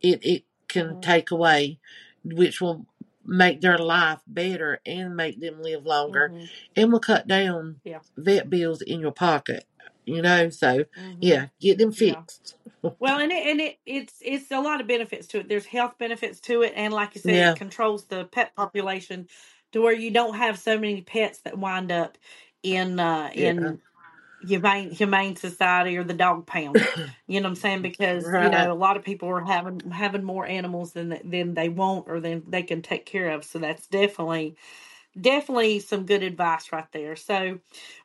[0.00, 1.02] it, it can Mhm.
[1.02, 1.78] take away,
[2.24, 2.86] which will
[3.26, 6.48] make their life better and make them live longer Mhm.
[6.76, 8.00] and will cut down Yeah.
[8.16, 9.66] vet bills in your pocket.
[10.06, 11.18] You know, so Mhm.
[11.20, 12.22] yeah, get them Yeah.
[12.22, 12.56] fixed.
[12.98, 15.48] Well, and it, and it it's it's a lot of benefits to it.
[15.48, 17.52] There's health benefits to it, and like you said, Yeah.
[17.52, 19.28] it controls the pet population
[19.72, 22.18] to where you don't have so many pets that wind up
[22.62, 23.52] in uh Yeah.
[23.52, 23.80] in
[24.40, 26.88] humane humane society or the dog pound.
[27.28, 27.82] You know what I'm saying?
[27.82, 28.50] Because you Right.
[28.50, 32.20] know a lot of people are having having more animals than than they want or
[32.20, 33.44] than they can take care of.
[33.44, 34.56] So that's definitely
[35.20, 37.16] definitely some good advice right there.
[37.16, 37.58] So,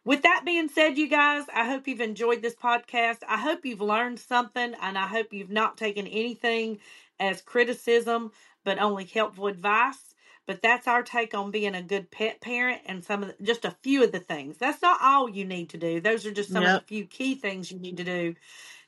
[0.05, 3.19] with that being said, you guys, I hope you've enjoyed this podcast.
[3.27, 6.79] I hope you've learned something, and I hope you've not taken anything
[7.19, 8.31] as criticism,
[8.63, 10.14] but only helpful advice.
[10.47, 13.65] But that's our take on being a good pet parent and some of the, just
[13.65, 14.57] a few of the things.
[14.57, 15.99] That's not all you need to do.
[16.01, 16.67] Those are just some Yep.
[16.67, 18.35] of the few key things you need to do.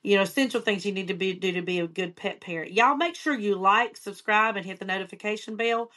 [0.03, 2.73] You know, essential things you need to be do to be a good pet parent.
[2.73, 5.91] Y'all make sure you like, subscribe, and hit the notification bell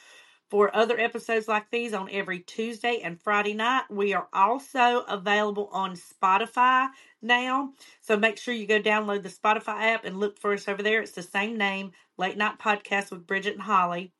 [0.49, 3.83] for other episodes like these on every Tuesday and Friday night.
[3.89, 6.89] We are also available on Spotify
[7.21, 7.73] now.
[8.01, 11.01] So make sure you go download the Spotify app and look for us over there.
[11.01, 14.13] It's the same name, Late Night Podcast with Bridget and Holly.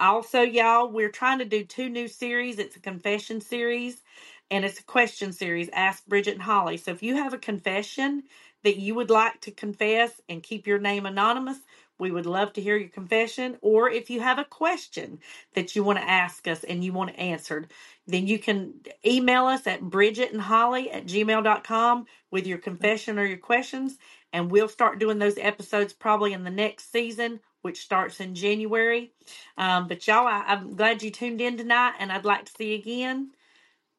[0.00, 2.58] Also, y'all, we're trying to do two new series.
[2.58, 4.02] It's a confession series
[4.50, 6.76] and it's a question series, Ask Bridget and Holly.
[6.76, 8.24] So if you have a confession
[8.64, 11.58] that you would like to confess and keep your name anonymous,
[11.98, 13.56] we would love to hear your confession.
[13.62, 15.20] Or if you have a question
[15.54, 17.70] that you want to ask us and you want answered,
[18.06, 18.74] then you can
[19.06, 23.98] email us at Bridget and Holly at gmail.com with your confession or your questions.
[24.32, 29.12] And we'll start doing those episodes probably in the next season, which starts in January.
[29.56, 32.72] Um, but y'all, I, I'm glad you tuned in tonight, and I'd like to see
[32.72, 33.30] you again.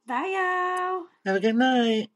[0.05, 1.05] Bye, y'all.
[1.26, 2.09] Have a good night.